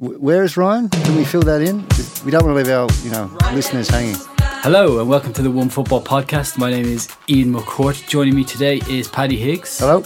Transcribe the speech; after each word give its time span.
W- 0.00 0.18
Where 0.20 0.42
is 0.44 0.56
Ryan? 0.56 0.88
Can 0.90 1.16
we 1.16 1.24
fill 1.24 1.42
that 1.42 1.62
in? 1.62 1.78
We 2.24 2.30
don't 2.30 2.44
want 2.44 2.54
to 2.56 2.62
leave 2.62 2.68
our 2.68 2.88
you 3.04 3.10
know 3.10 3.30
listeners 3.54 3.88
hanging. 3.88 4.16
Hello 4.62 4.98
and 5.00 5.08
welcome 5.08 5.32
to 5.34 5.42
the 5.42 5.48
Onefootball 5.48 6.04
Podcast. 6.04 6.58
My 6.58 6.70
name 6.70 6.84
is 6.86 7.08
Ian 7.28 7.52
McCourt. 7.54 8.06
Joining 8.08 8.34
me 8.34 8.44
today 8.44 8.80
is 8.88 9.08
Paddy 9.08 9.36
Higgs, 9.36 9.78
Hello. 9.78 10.02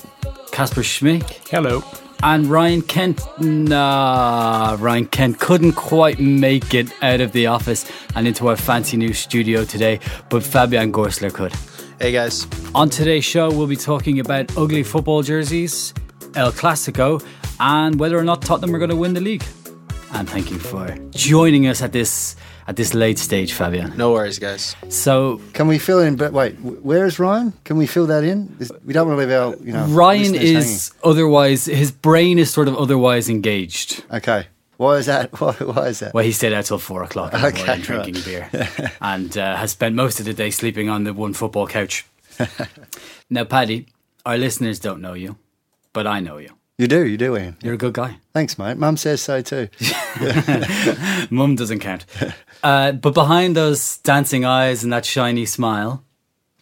Casper 0.52 0.82
Schmick, 0.82 1.48
Hello. 1.48 1.82
and 2.22 2.46
Ryan 2.46 2.82
Kent. 2.82 3.20
Nah, 3.40 4.76
Ryan 4.78 5.06
Kent 5.06 5.38
couldn't 5.40 5.72
quite 5.72 6.20
make 6.20 6.72
it 6.74 6.92
out 7.02 7.20
of 7.20 7.32
the 7.32 7.46
office 7.46 7.90
and 8.14 8.28
into 8.28 8.48
our 8.48 8.56
fancy 8.56 8.96
new 8.96 9.12
studio 9.12 9.64
today, 9.64 9.98
but 10.28 10.42
Fabian 10.42 10.92
Gorsler 10.92 11.32
could. 11.32 11.52
Hey 12.00 12.12
guys. 12.12 12.46
On 12.74 12.88
today's 12.88 13.24
show, 13.24 13.50
we'll 13.50 13.66
be 13.66 13.76
talking 13.76 14.20
about 14.20 14.56
ugly 14.56 14.82
football 14.82 15.22
jerseys, 15.22 15.92
El 16.34 16.52
Clasico, 16.52 17.22
and 17.58 17.98
whether 17.98 18.16
or 18.18 18.24
not 18.24 18.40
Tottenham 18.42 18.74
are 18.74 18.78
going 18.78 18.90
to 18.90 18.96
win 18.96 19.14
the 19.14 19.20
league. 19.20 19.44
And 20.12 20.28
thank 20.28 20.50
you 20.50 20.58
for 20.58 20.96
joining 21.10 21.66
us 21.66 21.82
at 21.82 21.92
this 21.92 22.36
at 22.66 22.76
this 22.76 22.94
late 22.94 23.18
stage, 23.18 23.52
Fabian. 23.52 23.96
No 23.96 24.12
worries, 24.12 24.38
guys. 24.38 24.76
So 24.88 25.40
Can 25.54 25.66
we 25.68 25.78
fill 25.78 26.00
in? 26.00 26.16
But 26.16 26.32
wait, 26.32 26.54
where 26.60 27.06
is 27.06 27.18
Ryan? 27.18 27.52
Can 27.64 27.76
we 27.78 27.86
fill 27.86 28.06
that 28.06 28.22
in? 28.24 28.54
This- 28.58 28.70
We 28.84 28.92
don't 28.92 29.08
want 29.08 29.18
to 29.20 29.26
leave 29.26 29.34
our 29.36 29.56
you 29.64 29.72
know. 29.72 29.86
Ryan 29.86 30.32
listeners 30.32 30.66
is 30.66 30.92
otherwise 31.02 31.64
his 31.66 31.90
brain 31.92 32.38
is 32.38 32.50
sort 32.50 32.68
of 32.68 32.76
otherwise 32.76 33.28
engaged. 33.28 34.04
okay. 34.12 34.46
Why 34.76 34.96
is 34.96 35.06
that? 35.06 35.30
Why, 35.40 35.52
why 35.52 35.88
is 35.88 35.98
that? 36.00 36.14
Well, 36.14 36.24
he 36.24 36.32
stayed 36.32 36.54
out 36.54 36.64
till 36.64 36.78
four 36.78 37.02
o'clock 37.02 37.34
in 37.34 37.44
Okay, 37.44 37.66
morning 37.66 37.82
drinking 37.82 38.22
beer, 38.24 38.48
and 39.02 39.36
uh, 39.36 39.56
has 39.56 39.72
spent 39.72 39.94
most 39.94 40.20
of 40.20 40.24
the 40.26 40.32
day 40.32 40.50
sleeping 40.50 40.88
on 40.88 41.04
the 41.04 41.12
one 41.12 41.34
football 41.34 41.66
couch. 41.66 42.06
now, 43.30 43.44
Paddy, 43.44 43.86
our 44.24 44.38
listeners 44.38 44.78
don't 44.80 45.02
know 45.02 45.12
you, 45.12 45.36
but 45.92 46.06
I 46.06 46.20
know 46.20 46.38
you. 46.38 46.48
You 46.80 46.88
do. 46.88 47.06
You 47.06 47.18
do, 47.18 47.36
Ian. 47.36 47.58
You're 47.62 47.74
a 47.74 47.76
good 47.76 47.92
guy. 47.92 48.16
Thanks, 48.32 48.58
mate. 48.58 48.78
Mum 48.78 48.96
says 48.96 49.20
so 49.20 49.42
too. 49.42 49.68
Mum 51.30 51.54
doesn't 51.54 51.80
count. 51.80 52.06
Uh, 52.62 52.92
but 52.92 53.12
behind 53.12 53.54
those 53.54 53.98
dancing 53.98 54.46
eyes 54.46 54.82
and 54.82 54.90
that 54.90 55.04
shiny 55.04 55.44
smile, 55.44 56.02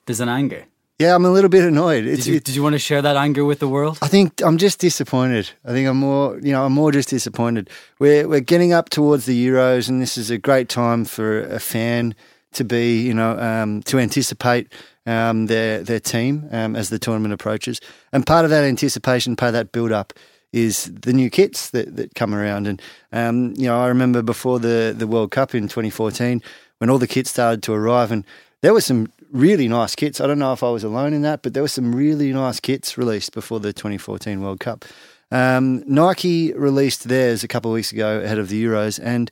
there's 0.06 0.18
an 0.18 0.28
anger. 0.28 0.64
Yeah, 0.98 1.14
I'm 1.14 1.24
a 1.24 1.30
little 1.30 1.48
bit 1.48 1.64
annoyed. 1.64 2.02
Did 2.02 2.26
you, 2.26 2.40
did 2.40 2.56
you 2.56 2.64
want 2.64 2.72
to 2.72 2.80
share 2.80 3.00
that 3.00 3.14
anger 3.14 3.44
with 3.44 3.60
the 3.60 3.68
world? 3.68 3.98
I 4.02 4.08
think 4.08 4.42
I'm 4.42 4.58
just 4.58 4.80
disappointed. 4.80 5.50
I 5.64 5.68
think 5.68 5.88
I'm 5.88 5.98
more, 5.98 6.36
you 6.40 6.50
know, 6.50 6.64
I'm 6.64 6.72
more 6.72 6.90
just 6.90 7.10
disappointed. 7.10 7.70
We're 8.00 8.26
we're 8.26 8.40
getting 8.40 8.72
up 8.72 8.88
towards 8.88 9.24
the 9.24 9.46
Euros, 9.46 9.88
and 9.88 10.02
this 10.02 10.18
is 10.18 10.32
a 10.32 10.38
great 10.38 10.68
time 10.68 11.04
for 11.04 11.42
a 11.42 11.60
fan 11.60 12.16
to 12.54 12.64
be, 12.64 13.00
you 13.02 13.14
know, 13.14 13.38
um, 13.38 13.84
to 13.84 14.00
anticipate 14.00 14.72
um, 15.08 15.46
their 15.46 15.82
their 15.82 16.00
team 16.00 16.48
um, 16.52 16.76
as 16.76 16.90
the 16.90 16.98
tournament 16.98 17.32
approaches. 17.32 17.80
And 18.12 18.26
part 18.26 18.44
of 18.44 18.50
that 18.50 18.64
anticipation, 18.64 19.36
part 19.36 19.48
of 19.48 19.54
that 19.54 19.72
build 19.72 19.90
up, 19.90 20.12
is 20.52 20.92
the 20.92 21.12
new 21.12 21.30
kits 21.30 21.70
that, 21.70 21.96
that 21.96 22.14
come 22.14 22.34
around. 22.34 22.66
And 22.66 22.82
um, 23.12 23.54
you 23.56 23.66
know, 23.66 23.80
I 23.80 23.88
remember 23.88 24.22
before 24.22 24.58
the 24.60 24.94
the 24.96 25.06
World 25.06 25.30
Cup 25.30 25.54
in 25.54 25.64
2014 25.64 26.42
when 26.78 26.90
all 26.90 26.98
the 26.98 27.08
kits 27.08 27.30
started 27.30 27.62
to 27.64 27.72
arrive, 27.72 28.12
and 28.12 28.24
there 28.60 28.74
were 28.74 28.80
some 28.80 29.10
really 29.32 29.68
nice 29.68 29.94
kits. 29.94 30.20
I 30.20 30.26
don't 30.26 30.38
know 30.38 30.52
if 30.52 30.62
I 30.62 30.70
was 30.70 30.84
alone 30.84 31.12
in 31.12 31.22
that, 31.22 31.42
but 31.42 31.54
there 31.54 31.62
were 31.62 31.68
some 31.68 31.94
really 31.94 32.32
nice 32.32 32.60
kits 32.60 32.96
released 32.98 33.32
before 33.32 33.60
the 33.60 33.72
2014 33.72 34.40
World 34.40 34.60
Cup. 34.60 34.84
Um, 35.30 35.84
Nike 35.86 36.52
released 36.54 37.08
theirs 37.08 37.44
a 37.44 37.48
couple 37.48 37.70
of 37.70 37.74
weeks 37.74 37.92
ago 37.92 38.20
ahead 38.20 38.38
of 38.38 38.48
the 38.48 38.62
Euros, 38.62 39.00
and 39.02 39.30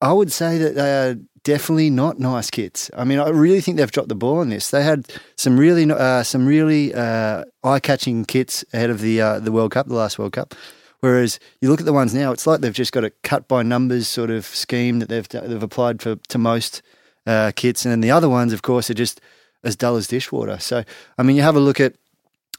I 0.00 0.12
would 0.12 0.32
say 0.32 0.58
that 0.58 0.74
they 0.74 0.92
are 0.92 1.16
definitely 1.44 1.90
not 1.90 2.18
nice 2.18 2.50
kits. 2.50 2.90
I 2.96 3.04
mean, 3.04 3.18
I 3.18 3.28
really 3.28 3.60
think 3.60 3.76
they've 3.76 3.90
dropped 3.90 4.08
the 4.08 4.14
ball 4.14 4.38
on 4.38 4.48
this. 4.48 4.70
They 4.70 4.82
had 4.82 5.10
some 5.36 5.58
really, 5.58 5.90
uh, 5.90 6.22
some 6.22 6.46
really 6.46 6.94
uh, 6.94 7.44
eye-catching 7.64 8.24
kits 8.24 8.64
ahead 8.72 8.90
of 8.90 9.00
the 9.00 9.20
uh, 9.20 9.38
the 9.40 9.52
World 9.52 9.72
Cup, 9.72 9.86
the 9.86 9.94
last 9.94 10.18
World 10.18 10.32
Cup. 10.32 10.54
Whereas 11.00 11.40
you 11.60 11.70
look 11.70 11.80
at 11.80 11.86
the 11.86 11.94
ones 11.94 12.14
now, 12.14 12.30
it's 12.30 12.46
like 12.46 12.60
they've 12.60 12.72
just 12.72 12.92
got 12.92 13.04
a 13.04 13.10
cut 13.22 13.48
by 13.48 13.62
numbers 13.62 14.06
sort 14.06 14.30
of 14.30 14.44
scheme 14.44 14.98
that 14.98 15.08
they've 15.08 15.28
they've 15.28 15.62
applied 15.62 16.02
for 16.02 16.16
to 16.16 16.38
most 16.38 16.82
uh, 17.26 17.52
kits, 17.56 17.84
and 17.84 17.92
then 17.92 18.00
the 18.00 18.10
other 18.10 18.28
ones, 18.28 18.52
of 18.52 18.62
course, 18.62 18.90
are 18.90 18.94
just 18.94 19.20
as 19.64 19.76
dull 19.76 19.96
as 19.96 20.06
dishwater. 20.06 20.58
So, 20.58 20.84
I 21.18 21.22
mean, 21.22 21.36
you 21.36 21.42
have 21.42 21.56
a 21.56 21.60
look 21.60 21.80
at 21.80 21.94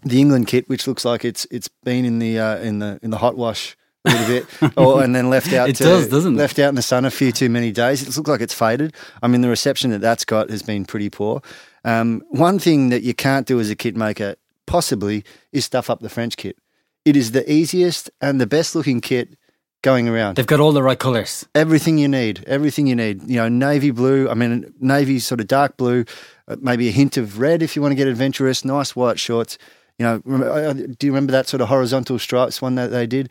the 0.03 0.19
England 0.19 0.47
kit, 0.47 0.67
which 0.69 0.88
looks 0.88 1.06
like 1.06 1.23
it's 1.23 1.45
it's 1.51 1.69
been 1.83 2.06
in 2.06 2.19
the 2.19 2.39
uh, 2.39 2.57
in 2.57 2.79
the 2.79 3.00
in 3.03 3.11
the 3.11 3.17
hot 3.17 3.38
wash 3.38 3.77
a 4.06 4.09
little 4.09 4.28
bit, 4.28 4.78
or 4.78 5.03
and 5.03 5.16
then 5.16 5.29
left 5.29 5.53
out. 5.53 5.69
It 5.69 5.75
to, 5.78 5.84
does, 5.84 6.07
doesn't 6.07 6.35
it? 6.35 6.38
Left 6.38 6.59
out 6.59 6.69
in 6.69 6.75
the 6.75 6.81
sun 6.81 7.06
a 7.06 7.12
few 7.12 7.31
too 7.31 7.50
many 7.50 7.72
days. 7.72 8.01
It 8.01 8.16
looks 8.16 8.29
like 8.29 8.41
it's 8.41 8.53
faded. 8.53 8.95
I 9.22 9.28
mean, 9.28 9.41
the 9.41 9.50
reception 9.50 9.91
that 9.91 10.00
that's 10.01 10.25
got 10.25 10.50
has 10.50 10.63
been 10.63 10.85
pretty 10.85 11.09
poor. 11.09 11.41
Um, 11.84 12.23
one 12.29 12.59
thing 12.59 12.89
that 12.89 13.03
you 13.03 13.13
can't 13.13 13.47
do 13.47 13.59
as 13.59 13.69
a 13.69 13.75
kit 13.75 13.95
maker, 13.95 14.35
possibly, 14.66 15.23
is 15.51 15.66
stuff 15.66 15.89
up 15.89 16.00
the 16.00 16.09
French 16.09 16.38
kit. 16.38 16.57
It 17.06 17.16
is 17.16 17.31
the 17.31 17.51
easiest 17.51 18.09
and 18.22 18.39
the 18.39 18.47
best 18.47 18.75
looking 18.75 19.01
kit 19.01 19.35
going 19.81 20.07
around 20.07 20.35
They've 20.35 20.45
got 20.45 20.59
all 20.59 20.72
the 20.72 20.83
right 20.83 21.00
colours. 21.00 21.47
everything 21.56 21.97
you 21.97 22.07
need, 22.07 22.44
everything 22.45 22.85
you 22.85 22.95
need. 22.95 23.28
You 23.28 23.38
know, 23.38 23.50
navy 23.50 23.89
blue. 23.91 24.29
I 24.29 24.35
mean, 24.35 24.72
navy 24.79 25.18
sort 25.19 25.41
of 25.41 25.47
dark 25.47 25.78
blue, 25.78 26.06
uh, 26.47 26.57
maybe 26.59 26.88
a 26.88 26.91
hint 26.91 27.18
of 27.18 27.39
red 27.39 27.63
if 27.63 27.75
you 27.75 27.81
want 27.81 27.91
to 27.91 27.95
get 27.95 28.07
adventurous. 28.07 28.63
Nice 28.63 28.95
white 28.95 29.19
shorts. 29.19 29.57
You 29.97 30.06
know, 30.06 30.45
uh, 30.45 30.73
do 30.73 31.07
you 31.07 31.12
remember 31.12 31.31
that 31.31 31.47
sort 31.47 31.62
of 31.62 31.68
horizontal 31.68 32.18
stripes 32.19 32.62
one 32.62 32.75
that 32.75 32.88
they 32.91 33.06
did? 33.07 33.29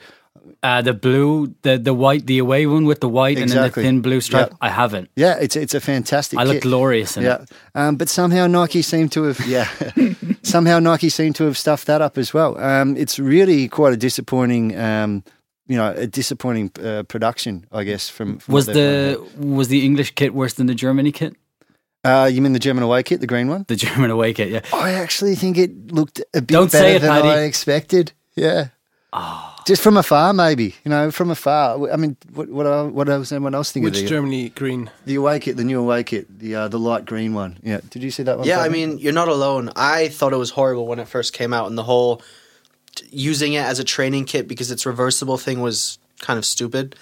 Uh, 0.63 0.83
the 0.83 0.93
blue, 0.95 1.55
the 1.63 1.79
the 1.79 1.93
white, 1.95 2.27
the 2.27 2.39
away 2.39 2.67
one 2.67 2.85
with 2.87 3.01
the 3.01 3.09
white 3.09 3.39
and 3.39 3.51
then 3.51 3.63
the 3.63 3.71
thin 3.71 4.01
blue 4.01 4.21
stripe. 4.21 4.51
Yeah. 4.51 4.57
I 4.61 4.69
haven't. 4.69 5.09
Yeah, 5.17 5.39
it's 5.41 5.57
it's 5.57 5.75
a 5.75 5.81
fantastic. 5.81 6.39
I 6.39 6.45
look 6.45 6.63
glorious 6.63 7.17
in 7.17 7.23
Yeah, 7.25 7.43
it. 7.43 7.51
um, 7.75 7.97
but 7.97 8.09
somehow 8.09 8.47
Nike 8.47 8.83
seem 8.83 9.09
to 9.11 9.25
have 9.25 9.41
yeah, 9.47 9.69
somehow 10.43 10.79
Nike 10.79 11.09
seem 11.09 11.33
to 11.35 11.45
have 11.45 11.57
stuffed 11.57 11.87
that 11.87 12.01
up 12.03 12.17
as 12.19 12.33
well. 12.35 12.59
Um, 12.59 12.97
it's 12.97 13.19
really 13.19 13.69
quite 13.69 13.93
a 13.93 13.97
disappointing. 13.97 14.79
Um, 14.79 15.25
you 15.67 15.77
know, 15.77 15.95
a 15.97 16.07
disappointing 16.07 16.73
uh, 16.85 17.05
production, 17.05 17.65
I 17.71 17.85
guess. 17.85 18.09
From, 18.09 18.39
from 18.39 18.55
Was 18.55 18.67
the 18.67 19.21
was 19.39 19.69
the 19.69 19.85
English 19.85 20.15
kit 20.15 20.35
worse 20.35 20.55
than 20.55 20.67
the 20.67 20.75
Germany 20.75 21.13
kit? 21.13 21.35
uh, 22.05 22.29
you 22.33 22.43
mean 22.43 22.53
the 22.55 22.59
German 22.59 22.83
away 22.83 23.03
kit, 23.03 23.21
the 23.21 23.27
green 23.27 23.49
one? 23.49 23.65
The 23.69 23.77
German 23.87 24.11
away 24.11 24.33
kit, 24.35 24.49
yeah. 24.51 24.61
I 24.75 24.93
actually 24.93 25.37
think 25.37 25.57
it 25.59 25.93
looked 25.93 26.21
a 26.35 26.41
bit 26.43 26.49
Don't 26.49 26.73
better 26.73 26.99
than 26.99 27.09
Paddy. 27.11 27.29
I 27.29 27.41
expected. 27.43 28.13
Yeah. 28.35 28.69
Just 29.67 29.83
from 29.83 29.97
afar, 29.97 30.33
maybe. 30.33 30.75
You 30.85 30.91
know, 30.91 31.11
from 31.11 31.31
afar. 31.31 31.91
I 31.91 31.97
mean, 31.97 32.17
what 32.35 32.49
what, 32.49 32.93
what 32.93 33.09
else? 33.09 33.33
Anyone 33.33 33.55
else 33.55 33.73
thinking? 33.73 33.85
Which 33.85 33.99
of 33.99 34.05
the, 34.05 34.09
Germany 34.09 34.49
green? 34.51 34.91
the 35.07 35.15
away 35.17 35.41
kit, 35.41 35.57
the 35.57 35.65
new 35.65 35.81
away 35.81 36.05
kit, 36.05 36.39
the 36.39 36.55
uh, 36.55 36.69
the 36.69 36.79
light 36.79 37.05
green 37.05 37.35
one? 37.35 37.59
Yeah. 37.63 37.81
Did 37.91 38.03
you 38.03 38.11
see 38.11 38.23
that 38.25 38.39
one? 38.39 38.47
Yeah, 38.47 38.61
I 38.61 38.69
mean, 38.69 38.99
you're 38.99 39.13
not 39.13 39.29
alone. 39.29 39.71
I 39.77 40.09
thought 40.09 40.33
it 40.33 40.39
was 40.39 40.51
horrible 40.51 40.87
when 40.87 40.99
it 40.99 41.09
first 41.09 41.33
came 41.33 41.53
out, 41.53 41.67
and 41.67 41.77
the 41.77 41.83
whole 41.83 42.23
t- 42.95 43.07
using 43.11 43.53
it 43.53 43.65
as 43.65 43.79
a 43.79 43.85
training 43.85 44.25
kit 44.25 44.49
because 44.49 44.71
it's 44.71 44.87
reversible 44.87 45.37
thing 45.37 45.61
was 45.61 45.99
kind 46.21 46.39
of 46.39 46.45
stupid. 46.45 46.97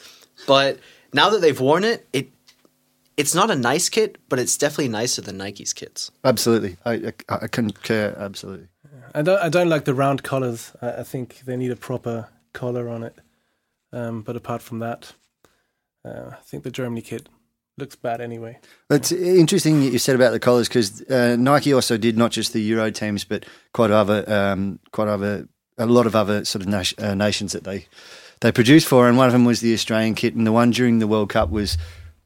But 0.46 0.78
now 1.12 1.30
that 1.30 1.40
they've 1.40 1.58
worn 1.58 1.84
it, 1.84 2.06
it 2.12 2.30
it's 3.16 3.34
not 3.34 3.50
a 3.50 3.56
nice 3.56 3.88
kit, 3.88 4.16
but 4.28 4.38
it's 4.38 4.56
definitely 4.56 4.88
nicer 4.88 5.20
than 5.20 5.36
Nike's 5.38 5.72
kits. 5.72 6.10
absolutely. 6.24 6.76
I, 6.84 7.12
I, 7.28 7.38
I 7.42 7.46
concur. 7.48 8.14
Absolutely. 8.16 8.68
I 9.14 9.22
don't. 9.22 9.38
I 9.40 9.48
don't 9.48 9.68
like 9.68 9.84
the 9.84 9.94
round 9.94 10.22
collars. 10.22 10.72
I, 10.82 11.00
I 11.00 11.02
think 11.02 11.40
they 11.44 11.56
need 11.56 11.70
a 11.70 11.76
proper 11.76 12.28
collar 12.52 12.88
on 12.88 13.02
it. 13.02 13.14
Um, 13.92 14.22
but 14.22 14.36
apart 14.36 14.62
from 14.62 14.80
that, 14.80 15.12
uh, 16.04 16.30
I 16.32 16.42
think 16.42 16.64
the 16.64 16.70
Germany 16.70 17.02
kit 17.02 17.28
looks 17.78 17.96
bad 17.96 18.20
anyway. 18.20 18.58
It's 18.90 19.12
interesting 19.12 19.80
that 19.80 19.92
you 19.92 19.98
said 19.98 20.16
about 20.16 20.32
the 20.32 20.40
collars 20.40 20.68
because 20.68 21.02
uh, 21.08 21.36
Nike 21.38 21.72
also 21.72 21.96
did 21.96 22.18
not 22.18 22.32
just 22.32 22.52
the 22.52 22.60
Euro 22.60 22.90
teams, 22.90 23.24
but 23.24 23.46
quite 23.72 23.90
other, 23.90 24.24
um, 24.30 24.80
quite 24.92 25.08
other, 25.08 25.48
a 25.78 25.86
lot 25.86 26.06
of 26.06 26.16
other 26.16 26.44
sort 26.44 26.62
of 26.62 26.68
nation, 26.68 27.02
uh, 27.02 27.14
nations 27.14 27.52
that 27.52 27.64
they 27.64 27.86
they 28.40 28.52
produced 28.52 28.86
for, 28.86 29.08
and 29.08 29.16
one 29.16 29.26
of 29.26 29.32
them 29.32 29.44
was 29.44 29.60
the 29.60 29.74
Australian 29.74 30.14
kit, 30.14 30.34
and 30.34 30.46
the 30.46 30.52
one 30.52 30.70
during 30.70 30.98
the 30.98 31.08
World 31.08 31.28
Cup 31.28 31.50
was 31.50 31.76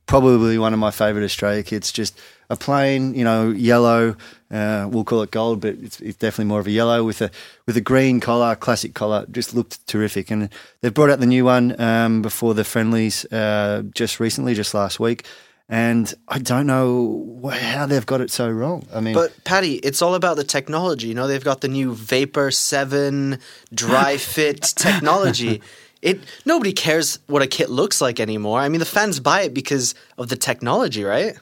probably 0.07 0.59
one 0.59 0.73
of 0.73 0.79
my 0.79 0.91
favourite 0.91 1.25
Australia 1.25 1.63
kits. 1.63 1.93
Just 1.93 2.19
a 2.51 2.57
plain, 2.57 3.15
you 3.15 3.25
know, 3.25 3.51
yellow. 3.51 4.17
Uh, 4.51 4.87
we'll 4.91 5.05
call 5.05 5.23
it 5.23 5.31
gold, 5.31 5.61
but 5.61 5.75
it's, 5.77 6.01
it's 6.01 6.19
definitely 6.19 6.45
more 6.45 6.61
of 6.61 6.67
a 6.67 6.71
yellow 6.71 7.03
with 7.05 7.23
a 7.23 7.31
with 7.67 7.77
a 7.77 7.81
green 7.81 8.21
collar, 8.21 8.55
classic 8.55 8.95
collar. 8.95 9.27
Just 9.31 9.55
looked 9.55 9.87
terrific, 9.87 10.31
and 10.31 10.51
they've 10.81 10.93
brought 10.93 11.11
out 11.11 11.21
the 11.21 11.27
new 11.27 11.45
one 11.45 11.81
um, 11.81 12.21
before 12.23 12.53
the 12.55 12.65
friendlies 12.65 13.25
uh, 13.33 13.83
just 13.95 14.21
recently, 14.21 14.55
just 14.55 14.75
last 14.75 15.01
week. 15.01 15.25
And 15.69 16.13
I 16.29 16.39
don't 16.39 16.67
know 16.67 17.51
how 17.51 17.87
they've 17.87 18.05
got 18.05 18.21
it 18.21 18.31
so 18.31 18.51
wrong. 18.51 18.87
I 18.93 19.01
mean, 19.01 19.15
But 19.15 19.33
Paddy, 19.45 19.77
it's 19.77 20.03
all 20.03 20.15
about 20.15 20.37
the 20.37 20.45
technology. 20.45 21.09
You 21.09 21.15
know, 21.15 21.27
they've 21.27 21.43
got 21.43 21.63
the 21.63 21.69
new 21.69 21.95
Vapor 21.95 22.51
Seven 22.51 23.39
Dri-FIT 23.73 24.61
technology. 24.77 25.63
It 26.03 26.21
nobody 26.45 26.73
cares 26.73 27.21
what 27.29 27.43
a 27.43 27.47
kit 27.47 27.71
looks 27.71 28.01
like 28.01 28.19
anymore. 28.21 28.59
I 28.61 28.69
mean, 28.69 28.81
the 28.81 28.85
fans 28.85 29.21
buy 29.21 29.43
it 29.43 29.55
because 29.55 29.95
of 30.19 30.29
the 30.29 30.37
technology, 30.37 31.05
right? 31.05 31.37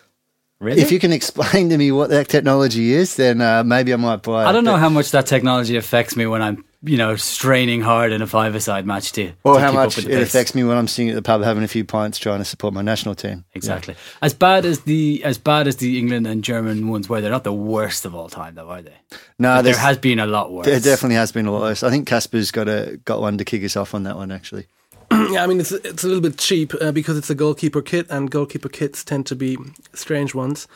Really? 0.60 0.82
if 0.82 0.92
you 0.92 0.98
can 0.98 1.10
explain 1.10 1.70
to 1.70 1.78
me 1.78 1.90
what 1.90 2.10
that 2.10 2.28
technology 2.28 2.92
is, 2.92 3.16
then 3.16 3.40
uh, 3.40 3.64
maybe 3.64 3.94
I 3.94 3.96
might 3.96 4.22
buy 4.22 4.44
it. 4.44 4.46
I 4.48 4.52
don't 4.52 4.62
know 4.64 4.72
But- 4.74 4.80
how 4.80 4.90
much 4.90 5.10
that 5.12 5.24
technology 5.24 5.76
affects 5.76 6.16
me 6.16 6.26
when 6.26 6.42
I'm, 6.42 6.62
you 6.82 6.96
know, 6.96 7.14
straining 7.16 7.82
hard 7.82 8.10
in 8.10 8.22
a 8.22 8.26
five-a-side 8.26 8.86
match 8.86 9.12
to, 9.12 9.32
or 9.44 9.54
to 9.54 9.60
how 9.60 9.72
much 9.72 9.98
it 9.98 10.06
pace. 10.06 10.28
affects 10.28 10.54
me 10.54 10.64
when 10.64 10.78
I'm 10.78 10.88
sitting 10.88 11.10
at 11.10 11.14
the 11.14 11.22
pub 11.22 11.42
having 11.42 11.62
a 11.62 11.68
few 11.68 11.84
pints 11.84 12.18
trying 12.18 12.38
to 12.38 12.44
support 12.44 12.72
my 12.72 12.80
national 12.80 13.14
team. 13.14 13.44
Exactly. 13.54 13.94
As 14.22 14.32
bad 14.32 14.64
as 14.64 14.80
the 14.80 15.22
as 15.22 15.36
bad 15.36 15.66
as 15.66 15.76
the 15.76 15.98
England 15.98 16.26
and 16.26 16.42
German 16.42 16.88
ones 16.88 17.08
were, 17.08 17.20
they're 17.20 17.30
not 17.30 17.44
the 17.44 17.52
worst 17.52 18.06
of 18.06 18.14
all 18.14 18.30
time, 18.30 18.54
though, 18.54 18.70
are 18.70 18.80
they? 18.80 18.94
No, 19.38 19.60
there 19.60 19.76
has 19.76 19.98
been 19.98 20.18
a 20.18 20.26
lot 20.26 20.52
worse. 20.52 20.66
There 20.66 20.80
definitely 20.80 21.16
has 21.16 21.32
been 21.32 21.46
a 21.46 21.52
lot 21.52 21.60
worse. 21.62 21.82
I 21.82 21.90
think 21.90 22.08
Casper's 22.08 22.50
got 22.50 22.68
a 22.68 22.98
got 23.04 23.20
one 23.20 23.36
to 23.38 23.44
kick 23.44 23.62
us 23.62 23.76
off 23.76 23.94
on 23.94 24.04
that 24.04 24.16
one. 24.16 24.32
Actually, 24.32 24.66
yeah, 25.12 25.42
I 25.42 25.46
mean 25.46 25.60
it's 25.60 25.72
it's 25.72 26.04
a 26.04 26.06
little 26.06 26.22
bit 26.22 26.38
cheap 26.38 26.72
uh, 26.80 26.92
because 26.92 27.18
it's 27.18 27.30
a 27.30 27.34
goalkeeper 27.34 27.82
kit, 27.82 28.06
and 28.08 28.30
goalkeeper 28.30 28.70
kits 28.70 29.04
tend 29.04 29.26
to 29.26 29.36
be 29.36 29.58
strange 29.92 30.34
ones. 30.34 30.66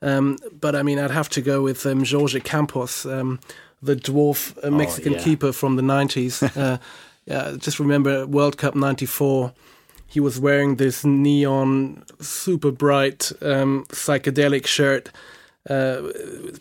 Um, 0.00 0.38
but 0.52 0.76
I 0.76 0.82
mean, 0.82 0.98
I'd 0.98 1.10
have 1.10 1.28
to 1.30 1.40
go 1.40 1.62
with 1.62 1.84
um, 1.84 2.04
Jorge 2.04 2.40
Campos, 2.40 3.04
um, 3.04 3.40
the 3.82 3.96
dwarf 3.96 4.56
uh, 4.64 4.70
Mexican 4.70 5.14
yeah. 5.14 5.22
keeper 5.22 5.52
from 5.52 5.76
the 5.76 5.82
nineties. 5.82 6.42
uh, 6.56 6.78
yeah, 7.26 7.56
just 7.58 7.78
remember 7.78 8.26
World 8.26 8.56
Cup 8.56 8.74
'94. 8.74 9.52
He 10.06 10.20
was 10.20 10.40
wearing 10.40 10.76
this 10.76 11.04
neon, 11.04 12.02
super 12.18 12.70
bright, 12.70 13.30
um, 13.42 13.84
psychedelic 13.90 14.66
shirt. 14.66 15.10
Uh, 15.68 16.00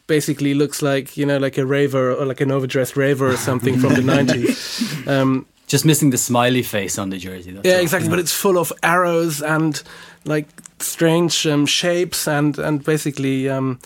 basically, 0.07 0.53
looks 0.53 0.81
like 0.81 1.15
you 1.15 1.25
know, 1.25 1.37
like 1.37 1.57
a 1.57 1.65
raver 1.65 2.13
or 2.13 2.25
like 2.25 2.41
an 2.41 2.51
overdressed 2.51 2.97
raver 2.97 3.27
or 3.27 3.37
something 3.37 3.79
from 3.79 3.93
the 3.93 4.01
nineties. 4.01 4.83
Um, 5.07 5.45
Just 5.67 5.85
missing 5.85 6.09
the 6.09 6.17
smiley 6.17 6.63
face 6.63 6.99
on 6.99 7.11
the 7.11 7.17
jersey. 7.17 7.57
Yeah, 7.63 7.75
all. 7.75 7.81
exactly. 7.81 8.09
But 8.09 8.19
it's 8.19 8.33
full 8.33 8.57
of 8.57 8.73
arrows 8.83 9.41
and 9.41 9.81
like 10.25 10.47
strange 10.79 11.47
um, 11.47 11.65
shapes 11.65 12.27
and 12.27 12.59
and 12.59 12.83
basically. 12.83 13.49
Um, 13.49 13.79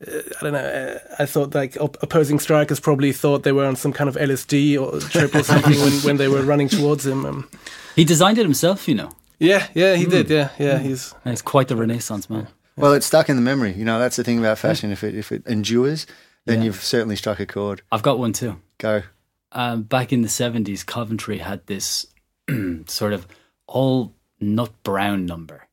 I 0.00 0.22
don't 0.42 0.52
know. 0.52 0.58
Uh, 0.58 0.98
I 1.18 1.26
thought 1.26 1.54
like 1.54 1.76
op- 1.80 2.00
opposing 2.02 2.38
strikers 2.38 2.78
probably 2.80 3.12
thought 3.12 3.42
they 3.42 3.52
were 3.52 3.64
on 3.66 3.74
some 3.76 3.92
kind 3.92 4.08
of 4.08 4.16
LSD 4.16 4.80
or 4.80 5.00
trip 5.00 5.34
or 5.34 5.42
something 5.42 5.78
when, 5.80 5.92
when 6.02 6.16
they 6.18 6.28
were 6.28 6.42
running 6.42 6.68
towards 6.68 7.04
him. 7.06 7.26
Um, 7.26 7.48
He 7.96 8.04
designed 8.04 8.38
it 8.38 8.42
himself, 8.44 8.86
you 8.86 8.94
know. 8.94 9.10
yeah, 9.40 9.66
yeah, 9.74 9.96
he 9.96 10.06
did. 10.06 10.30
Yeah, 10.30 10.50
yeah, 10.58 10.78
he's 10.78 11.12
And 11.24 11.32
he's 11.32 11.42
quite 11.42 11.66
the 11.68 11.74
Renaissance 11.76 12.30
man. 12.30 12.46
Well, 12.76 12.92
it's 12.92 13.06
stuck 13.06 13.28
in 13.28 13.34
the 13.34 13.42
memory. 13.42 13.72
You 13.72 13.84
know, 13.84 13.98
that's 13.98 14.14
the 14.16 14.22
thing 14.22 14.38
about 14.38 14.58
fashion. 14.58 14.92
If 14.92 15.02
it 15.02 15.16
if 15.16 15.32
it 15.32 15.44
endures, 15.48 16.06
then 16.46 16.58
Yeah. 16.58 16.66
you've 16.66 16.82
certainly 16.82 17.16
struck 17.16 17.40
a 17.40 17.46
chord. 17.46 17.82
I've 17.90 18.02
got 18.02 18.20
one 18.20 18.32
too. 18.32 18.60
Go. 18.78 19.02
um, 19.50 19.82
back 19.82 20.12
in 20.12 20.22
the 20.22 20.28
70s, 20.28 20.86
Coventry 20.86 21.38
had 21.38 21.66
this 21.66 22.06
sort 22.86 23.12
of 23.12 23.26
all 23.66 24.14
nut 24.40 24.70
brown 24.84 25.26
number. 25.26 25.66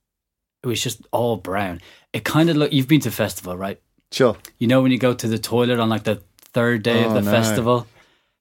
It 0.64 0.68
was 0.68 0.82
just 0.82 1.02
all 1.12 1.38
brown. 1.38 1.82
It 2.12 2.24
kind 2.24 2.50
of 2.50 2.58
looked. 2.58 2.74
You've 2.74 2.88
been 2.88 3.02
to 3.02 3.12
festival, 3.12 3.56
right? 3.56 3.80
Sure. 4.16 4.38
You 4.60 4.68
know 4.68 4.82
when 4.82 4.92
you 4.94 4.98
go 4.98 5.14
to 5.14 5.28
the 5.28 5.38
toilet 5.38 5.78
on 5.80 5.90
like 5.90 6.04
the 6.06 6.22
third 6.54 6.84
day 6.84 7.04
of 7.04 7.12
Oh, 7.12 7.16
the 7.16 7.22
no. 7.22 7.32
festival, 7.32 7.88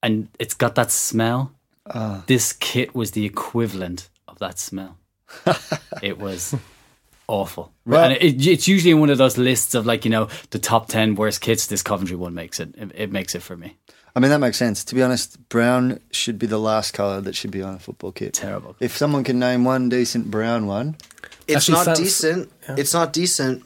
and 0.04 0.28
it's 0.38 0.54
got 0.54 0.76
that 0.76 0.92
smell. 0.92 1.50
Ah. 1.92 2.22
This 2.28 2.52
kit 2.52 2.94
was 2.94 3.10
the 3.10 3.24
equivalent 3.26 4.08
of 4.28 4.38
that 4.38 4.58
smell. 4.60 4.96
it 6.02 6.18
was 6.18 6.54
awful. 7.26 7.72
Well- 7.84 8.04
and 8.04 8.12
it, 8.22 8.46
it's 8.46 8.68
usually 8.68 8.92
in 8.92 9.00
one 9.00 9.10
of 9.10 9.18
those 9.18 9.36
lists 9.36 9.74
of 9.74 9.84
like 9.84 10.04
you 10.04 10.12
know 10.12 10.28
the 10.50 10.60
top 10.60 10.86
ten 10.86 11.16
worst 11.16 11.40
kits. 11.40 11.66
This 11.66 11.82
Coventry 11.82 12.16
one 12.16 12.34
makes 12.34 12.60
it. 12.60 12.74
It, 12.76 12.92
it 12.94 13.12
makes 13.12 13.34
it 13.34 13.42
for 13.42 13.56
me. 13.56 13.76
I 14.16 14.20
mean, 14.20 14.30
that 14.30 14.38
makes 14.38 14.58
sense. 14.58 14.84
To 14.84 14.94
be 14.94 15.02
honest, 15.02 15.48
brown 15.48 15.98
should 16.12 16.38
be 16.38 16.46
the 16.46 16.60
last 16.60 16.92
colour 16.94 17.20
that 17.20 17.34
should 17.34 17.50
be 17.50 17.62
on 17.62 17.74
a 17.74 17.78
football 17.80 18.12
kit. 18.12 18.32
Terrible. 18.34 18.76
If 18.78 18.96
someone 18.96 19.24
can 19.24 19.40
name 19.40 19.64
one 19.64 19.88
decent 19.88 20.30
brown 20.30 20.68
one, 20.68 20.94
It's 21.48 21.56
Actually 21.56 21.74
not 21.78 21.84
sounds- 21.86 21.98
decent. 21.98 22.52
It's 22.68 22.94
not 22.94 23.12
decent, 23.12 23.64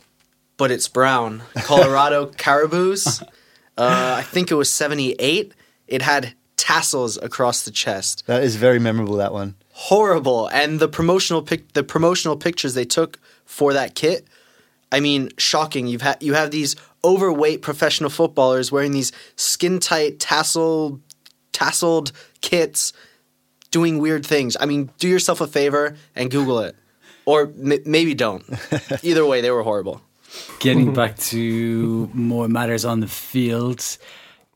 but 0.58 0.70
it's 0.70 0.88
brown. 0.88 1.42
Colorado 1.62 2.26
Caribous. 2.36 3.22
Uh, 3.78 4.16
I 4.18 4.22
think 4.22 4.50
it 4.50 4.54
was 4.54 4.70
seventy 4.70 5.12
eight. 5.12 5.54
It 5.86 6.02
had 6.02 6.34
tassels 6.56 7.16
across 7.22 7.64
the 7.64 7.70
chest. 7.70 8.24
that 8.26 8.42
is 8.42 8.56
very 8.56 8.78
memorable, 8.78 9.16
that 9.16 9.32
one. 9.32 9.54
Horrible. 9.72 10.48
And 10.48 10.80
the 10.80 10.88
promotional 10.88 11.40
pic- 11.40 11.72
the 11.72 11.82
promotional 11.84 12.36
pictures 12.36 12.74
they 12.74 12.84
took 12.84 13.18
for 13.46 13.72
that 13.72 13.94
kit. 13.94 14.26
I 14.90 15.00
mean, 15.00 15.30
shocking. 15.38 15.86
You've 15.86 16.02
had 16.02 16.22
you 16.22 16.34
have 16.34 16.50
these 16.50 16.74
overweight 17.04 17.62
professional 17.62 18.10
footballers 18.10 18.72
wearing 18.72 18.92
these 18.92 19.12
skin 19.36 19.78
tight 19.78 20.18
tassel 20.18 21.00
tasseled 21.52 22.12
kits, 22.40 22.92
doing 23.70 23.98
weird 23.98 24.24
things. 24.26 24.56
I 24.60 24.66
mean, 24.66 24.90
do 24.98 25.08
yourself 25.08 25.40
a 25.40 25.46
favor 25.46 25.96
and 26.16 26.30
Google 26.30 26.60
it, 26.60 26.74
or 27.24 27.42
m- 27.62 27.82
maybe 27.86 28.14
don't. 28.14 28.44
Either 29.04 29.24
way, 29.26 29.40
they 29.40 29.50
were 29.50 29.62
horrible. 29.62 30.02
Getting 30.58 30.92
back 30.92 31.16
to 31.18 32.10
more 32.12 32.48
matters 32.48 32.84
on 32.84 33.00
the 33.00 33.08
field, 33.08 33.84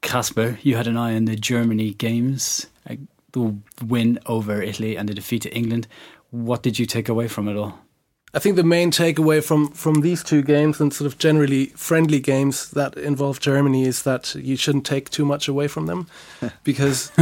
Casper, 0.01 0.59
you 0.63 0.77
had 0.77 0.87
an 0.87 0.97
eye 0.97 1.15
on 1.15 1.25
the 1.25 1.37
Germany 1.37 1.95
games, 1.95 2.67
the 3.33 3.57
win 3.85 4.19
over 4.27 4.63
Italy 4.63 4.97
and 4.97 5.09
the 5.09 5.15
defeat 5.15 5.43
to 5.43 5.55
England. 5.55 5.89
What 6.31 6.63
did 6.63 6.79
you 6.79 6.87
take 6.87 7.09
away 7.09 7.29
from 7.29 7.49
it 7.49 7.57
all? 7.57 7.79
I 8.35 8.39
think 8.39 8.57
the 8.57 8.65
main 8.65 8.91
takeaway 8.91 9.45
from, 9.45 9.69
from 9.73 10.01
these 10.01 10.23
two 10.23 10.43
games 10.43 10.81
and 10.81 10.93
sort 10.93 11.07
of 11.07 11.19
generally 11.19 11.67
friendly 11.67 12.19
games 12.19 12.71
that 12.71 12.97
involve 12.97 13.41
Germany 13.41 13.85
is 13.85 14.05
that 14.05 14.35
you 14.35 14.57
shouldn't 14.57 14.87
take 14.87 15.11
too 15.11 15.27
much 15.27 15.49
away 15.49 15.69
from 15.69 15.85
them 15.85 16.07
because 16.65 17.13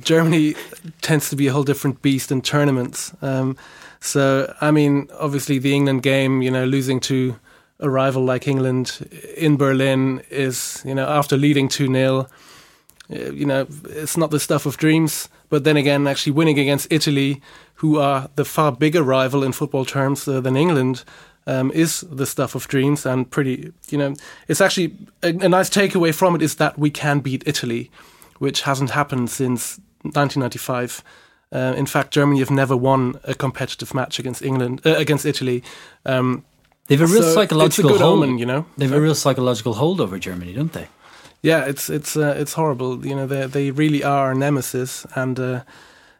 Germany 0.00 0.56
tends 1.02 1.30
to 1.30 1.36
be 1.36 1.46
a 1.46 1.52
whole 1.52 1.62
different 1.62 2.02
beast 2.02 2.32
in 2.32 2.42
tournaments. 2.42 3.12
Um, 3.22 3.56
so, 4.00 4.52
I 4.60 4.72
mean, 4.72 5.08
obviously 5.20 5.60
the 5.60 5.72
England 5.72 6.02
game, 6.02 6.42
you 6.42 6.50
know, 6.50 6.64
losing 6.64 6.98
to 7.00 7.36
a 7.78 7.90
rival 7.90 8.24
like 8.24 8.48
England 8.48 9.08
in 9.36 9.56
Berlin 9.56 10.22
is, 10.30 10.82
you 10.84 10.94
know, 10.94 11.06
after 11.06 11.36
leading 11.36 11.68
2 11.68 11.92
0, 11.92 12.28
you 13.08 13.46
know, 13.46 13.66
it's 13.84 14.16
not 14.16 14.30
the 14.30 14.40
stuff 14.40 14.66
of 14.66 14.76
dreams. 14.76 15.28
But 15.48 15.64
then 15.64 15.76
again, 15.76 16.06
actually 16.06 16.32
winning 16.32 16.58
against 16.58 16.90
Italy, 16.90 17.40
who 17.74 17.98
are 17.98 18.28
the 18.34 18.44
far 18.44 18.72
bigger 18.72 19.02
rival 19.02 19.44
in 19.44 19.52
football 19.52 19.84
terms 19.84 20.26
uh, 20.26 20.40
than 20.40 20.56
England, 20.56 21.04
um, 21.46 21.70
is 21.72 22.00
the 22.10 22.26
stuff 22.26 22.54
of 22.54 22.66
dreams 22.66 23.06
and 23.06 23.30
pretty, 23.30 23.72
you 23.88 23.98
know, 23.98 24.14
it's 24.48 24.60
actually 24.60 24.96
a, 25.22 25.28
a 25.28 25.48
nice 25.48 25.70
takeaway 25.70 26.12
from 26.12 26.34
it 26.34 26.42
is 26.42 26.56
that 26.56 26.78
we 26.78 26.90
can 26.90 27.20
beat 27.20 27.44
Italy, 27.46 27.90
which 28.38 28.62
hasn't 28.62 28.90
happened 28.90 29.30
since 29.30 29.78
1995. 30.02 31.04
Uh, 31.52 31.74
in 31.76 31.86
fact, 31.86 32.12
Germany 32.12 32.40
have 32.40 32.50
never 32.50 32.76
won 32.76 33.20
a 33.22 33.34
competitive 33.34 33.94
match 33.94 34.18
against 34.18 34.42
England, 34.42 34.80
uh, 34.84 34.96
against 34.96 35.24
Italy. 35.24 35.62
Um, 36.04 36.44
They've 36.88 37.00
a 37.00 37.06
real 37.06 37.22
So, 37.22 37.34
psychological 37.34 37.90
it's 37.90 38.00
a 38.00 38.04
hold. 38.04 38.22
omen, 38.24 38.38
you 38.38 38.46
know? 38.46 38.64
They've 38.78 38.92
a 38.92 39.00
real 39.00 39.14
psychological 39.14 39.74
hold 39.74 40.00
over 40.00 40.18
Germany, 40.18 40.52
don't 40.52 40.72
they? 40.72 40.88
yeah, 41.42 41.64
it's 41.64 41.88
it's 41.90 42.16
uh, 42.16 42.34
it's 42.38 42.54
horrible. 42.54 43.04
You 43.06 43.14
know, 43.14 43.26
they 43.26 43.46
they 43.46 43.70
really 43.70 44.02
are 44.04 44.34
nemesis, 44.34 45.06
and 45.14 45.38
uh, 45.38 45.60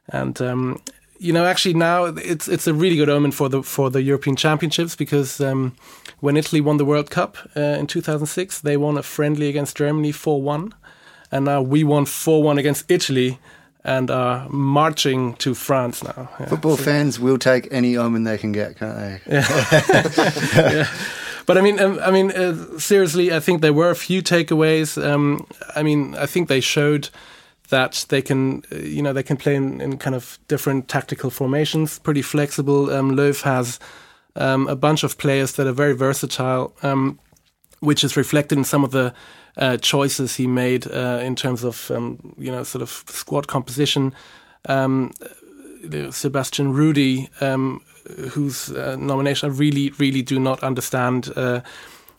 and 0.08 0.40
um, 0.40 0.80
you 1.18 1.32
know, 1.32 1.46
actually 1.46 1.74
now 1.74 2.04
it's 2.04 2.48
it's 2.48 2.66
a 2.66 2.74
really 2.74 2.96
good 2.96 3.08
omen 3.08 3.32
for 3.32 3.48
the 3.48 3.62
for 3.62 3.90
the 3.90 4.02
European 4.02 4.36
Championships 4.36 4.96
because 4.96 5.40
um, 5.40 5.72
when 6.20 6.36
Italy 6.36 6.60
won 6.60 6.76
the 6.76 6.84
World 6.84 7.10
Cup 7.10 7.36
uh, 7.56 7.60
in 7.80 7.86
2006, 7.86 8.60
they 8.60 8.76
won 8.76 8.98
a 8.98 9.02
friendly 9.02 9.48
against 9.48 9.76
Germany 9.78 10.12
4-1, 10.12 10.72
and 11.32 11.44
now 11.44 11.62
we 11.62 11.82
won 11.84 12.04
4-1 12.06 12.58
against 12.58 12.84
Italy. 12.90 13.38
And 13.86 14.10
are 14.10 14.48
marching 14.48 15.34
to 15.34 15.54
France 15.54 16.02
now. 16.02 16.28
Yeah. 16.40 16.46
Football 16.46 16.76
fans 16.76 17.20
will 17.20 17.38
take 17.38 17.68
any 17.70 17.96
omen 17.96 18.24
they 18.24 18.36
can 18.36 18.50
get, 18.50 18.76
can't 18.76 18.96
they? 18.96 19.20
yeah. 19.36 20.88
But 21.46 21.56
I 21.56 21.60
mean, 21.60 21.78
um, 21.78 22.00
I 22.02 22.10
mean, 22.10 22.32
uh, 22.32 22.78
seriously, 22.78 23.32
I 23.32 23.38
think 23.38 23.62
there 23.62 23.72
were 23.72 23.90
a 23.90 23.94
few 23.94 24.22
takeaways. 24.22 25.00
Um, 25.00 25.46
I 25.76 25.84
mean, 25.84 26.16
I 26.16 26.26
think 26.26 26.48
they 26.48 26.60
showed 26.60 27.10
that 27.69 28.06
they 28.08 28.22
can, 28.22 28.64
uh, 28.72 28.76
you 28.78 29.02
know, 29.02 29.12
they 29.12 29.22
can 29.22 29.36
play 29.36 29.55
in, 29.55 29.81
in 29.81 29.98
kind 29.98 30.16
of 30.16 30.38
different 30.48 30.88
tactical 30.88 31.31
formations, 31.31 32.00
pretty 32.00 32.22
flexible. 32.22 32.90
Um, 32.90 33.12
Löw 33.12 33.40
has 33.43 33.78
um, 34.34 34.66
a 34.66 34.76
bunch 34.76 35.05
of 35.05 35.16
players 35.19 35.52
that 35.52 35.66
are 35.66 35.72
very 35.72 35.94
versatile, 35.94 36.74
um, 36.82 37.19
which 37.81 38.02
is 38.02 38.16
reflected 38.16 38.58
in 38.58 38.64
some 38.64 38.82
of 38.84 38.90
the 38.90 39.14
uh, 39.56 39.77
choices 39.79 40.36
he 40.36 40.46
made 40.46 40.86
uh, 40.91 41.20
in 41.22 41.36
terms 41.36 41.65
of, 41.65 41.91
um, 41.91 42.34
you 42.39 42.51
know, 42.51 42.63
sort 42.63 42.82
of 42.82 43.05
squad 43.08 43.46
composition. 43.46 44.15
Um, 44.69 45.13
Sebastian 46.10 46.72
Rudy, 46.72 47.29
um, 47.41 47.81
whose 48.31 48.70
uh, 48.70 48.96
nomination 48.98 49.51
I 49.51 49.53
really, 49.55 49.91
really 49.98 50.22
do 50.22 50.39
not 50.39 50.63
understand. 50.63 51.31
Uh, 51.36 51.60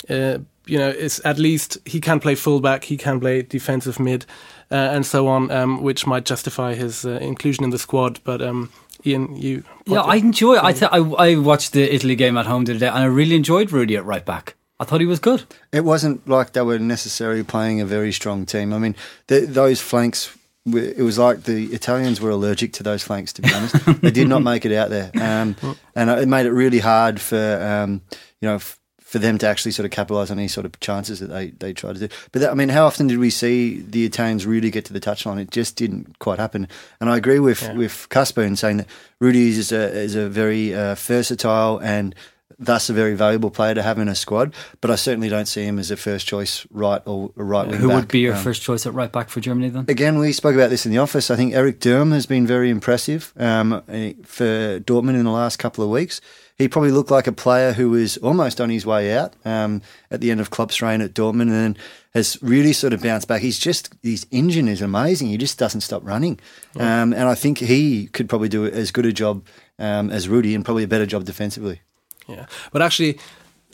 uh, 0.10 0.39
you 0.65 0.77
know, 0.77 0.89
it's 0.89 1.25
at 1.25 1.38
least 1.38 1.77
he 1.86 2.00
can 2.00 2.20
play 2.20 2.36
fullback, 2.36 2.86
he 2.86 2.98
can 2.98 3.20
play 3.20 3.41
defensive 3.41 4.00
mid, 4.00 4.25
uh, 4.72 4.75
and 4.75 5.06
so 5.06 5.27
on, 5.27 5.50
um, 5.51 5.82
which 5.82 6.06
might 6.06 6.25
justify 6.25 6.75
his 6.75 7.06
uh, 7.06 7.12
inclusion 7.22 7.63
in 7.63 7.70
the 7.70 7.77
squad. 7.77 8.20
But 8.24 8.41
um, 8.41 8.70
Ian, 9.06 9.36
you 9.36 9.63
Yeah, 9.86 10.01
I 10.01 10.15
enjoy 10.15 10.56
it. 10.56 10.63
I, 10.63 10.74
th- 10.74 10.91
I 10.91 10.98
I 10.98 11.36
watched 11.36 11.72
the 11.72 11.94
Italy 11.94 12.15
game 12.15 12.38
at 12.38 12.46
home 12.46 12.65
the 12.65 12.74
other 12.74 12.79
day, 12.79 12.88
and 12.88 13.00
I 13.00 13.06
really 13.06 13.36
enjoyed 13.36 13.72
Rudy 13.72 13.96
at 13.96 14.06
right 14.06 14.25
back. 14.25 14.56
I 14.79 14.86
thought 14.86 15.01
he 15.01 15.07
was 15.07 15.19
good. 15.19 15.43
It 15.72 15.84
wasn't 15.84 16.27
like 16.27 16.53
they 16.53 16.62
were 16.62 16.79
necessarily 16.79 17.43
playing 17.43 17.81
a 17.81 17.86
very 17.86 18.12
strong 18.12 18.46
team. 18.46 18.74
I 18.74 18.77
mean, 18.77 18.96
th 19.27 19.50
those 19.50 19.81
flanks. 19.81 20.36
It 20.65 21.01
was 21.03 21.17
like 21.17 21.43
the 21.43 21.67
Italians 21.67 22.19
were 22.19 22.29
allergic 22.29 22.74
to 22.74 22.84
those 22.84 23.01
flanks. 23.01 23.34
To 23.34 23.41
be 23.41 23.53
honest, 23.53 23.75
they 24.01 24.12
did 24.12 24.27
not 24.27 24.43
make 24.43 24.65
it 24.65 24.74
out 24.74 24.89
there, 24.89 25.12
um, 25.15 25.55
and 25.96 26.10
it 26.10 26.27
made 26.27 26.46
it 26.46 26.51
really 26.51 26.79
hard 26.79 27.22
for 27.22 27.62
um, 27.62 28.01
you 28.41 28.50
know 28.50 28.55
f- 28.55 28.77
for 29.00 29.19
them 29.19 29.38
to 29.38 29.48
actually 29.48 29.72
sort 29.72 29.86
of 29.86 29.91
capitalise 29.91 30.29
on 30.29 30.38
any 30.38 30.50
sort 30.50 30.65
of 30.65 30.77
chances 30.81 31.22
that 31.22 31.27
they 31.27 31.51
they 31.51 31.72
tried 31.72 31.96
to 31.96 32.07
do. 32.07 32.15
But 32.34 32.41
that, 32.41 32.51
I 32.51 32.53
mean, 32.53 32.67
how 32.69 32.86
often 32.86 33.07
did 33.07 33.17
we 33.17 33.29
see 33.29 33.79
the 33.79 34.03
Italians 34.03 34.46
really 34.46 34.69
get 34.69 34.84
to 34.86 34.93
the 34.93 35.00
touchline? 35.00 35.39
It 35.39 35.50
just 35.50 35.77
didn't 35.77 36.19
quite 36.19 36.38
happen. 36.39 36.67
And 37.00 37.10
I 37.10 37.15
agree 37.15 37.39
with 37.39 37.74
with 37.74 38.07
Casper 38.10 38.43
in 38.43 38.57
saying 38.57 38.77
that 38.77 38.88
Rudy 39.22 39.48
is 39.50 39.72
a 39.72 39.89
is 39.89 40.15
a 40.15 40.27
very 40.27 40.75
uh, 40.75 40.96
versatile 40.96 41.79
and 41.79 42.13
thus 42.59 42.89
a 42.89 42.93
very 42.93 43.13
valuable 43.15 43.51
player 43.51 43.75
to 43.75 43.83
have 43.83 43.99
in 43.99 44.07
a 44.07 44.15
squad. 44.15 44.53
But 44.81 44.91
I 44.91 44.95
certainly 44.95 45.29
don't 45.29 45.47
see 45.47 45.63
him 45.63 45.77
as 45.79 45.91
a 45.91 45.97
first 45.97 46.25
choice 46.27 46.65
right 46.71 47.01
or 47.05 47.31
right 47.35 47.67
wing 47.67 47.77
Who 47.79 47.87
back. 47.89 47.95
would 47.95 48.07
be 48.07 48.19
your 48.19 48.35
Um, 48.35 48.43
first 48.43 48.61
choice 48.63 48.85
at 48.85 48.93
right 48.93 49.11
back 49.11 49.29
for 49.29 49.39
Germany 49.41 49.69
then? 49.69 49.85
Again, 49.87 50.17
we 50.17 50.31
spoke 50.33 50.55
about 50.55 50.69
this 50.69 50.85
in 50.85 50.91
the 50.91 50.97
office. 50.97 51.29
I 51.29 51.35
think 51.35 51.53
Erik 51.53 51.79
Durm 51.79 52.11
has 52.13 52.25
been 52.25 52.47
very 52.47 52.69
impressive 52.69 53.31
um, 53.37 53.81
eh, 53.89 54.13
for 54.23 54.79
Dortmund 54.79 55.15
in 55.15 55.23
the 55.25 55.31
last 55.31 55.57
couple 55.57 55.83
of 55.83 55.89
weeks. 55.89 56.19
He 56.57 56.67
probably 56.67 56.89
looked 56.89 57.11
like 57.11 57.27
a 57.27 57.31
player 57.31 57.73
who 57.73 57.91
was 57.91 58.17
almost 58.17 58.59
on 58.59 58.71
his 58.71 58.83
way 58.83 59.15
out 59.15 59.35
um, 59.45 59.83
at 60.09 60.21
the 60.21 60.31
end 60.31 60.39
of 60.41 60.49
Klopp's 60.49 60.81
reign 60.81 61.01
at 61.01 61.13
Dortmund 61.13 61.41
and 61.43 61.51
then 61.51 61.77
has 62.15 62.39
really 62.41 62.73
sort 62.73 62.93
of 62.93 63.03
bounced 63.03 63.27
back. 63.27 63.43
He's 63.43 63.59
just, 63.59 63.93
his 64.01 64.25
engine 64.31 64.67
is 64.67 64.81
amazing. 64.81 65.27
He 65.27 65.37
just 65.37 65.59
doesn't 65.59 65.81
stop 65.81 66.03
running. 66.03 66.39
Um, 66.79 67.13
and 67.13 67.25
I 67.29 67.35
think 67.35 67.59
he 67.59 68.07
could 68.07 68.27
probably 68.27 68.49
do 68.49 68.65
as 68.65 68.89
good 68.89 69.05
a 69.05 69.13
job 69.13 69.45
um, 69.77 70.09
as 70.09 70.27
Rudy 70.27 70.55
and 70.55 70.65
probably 70.65 70.81
a 70.83 70.87
better 70.87 71.05
job 71.05 71.25
defensively. 71.25 71.81
Yeah, 72.27 72.46
but 72.72 72.81
actually, 72.81 73.19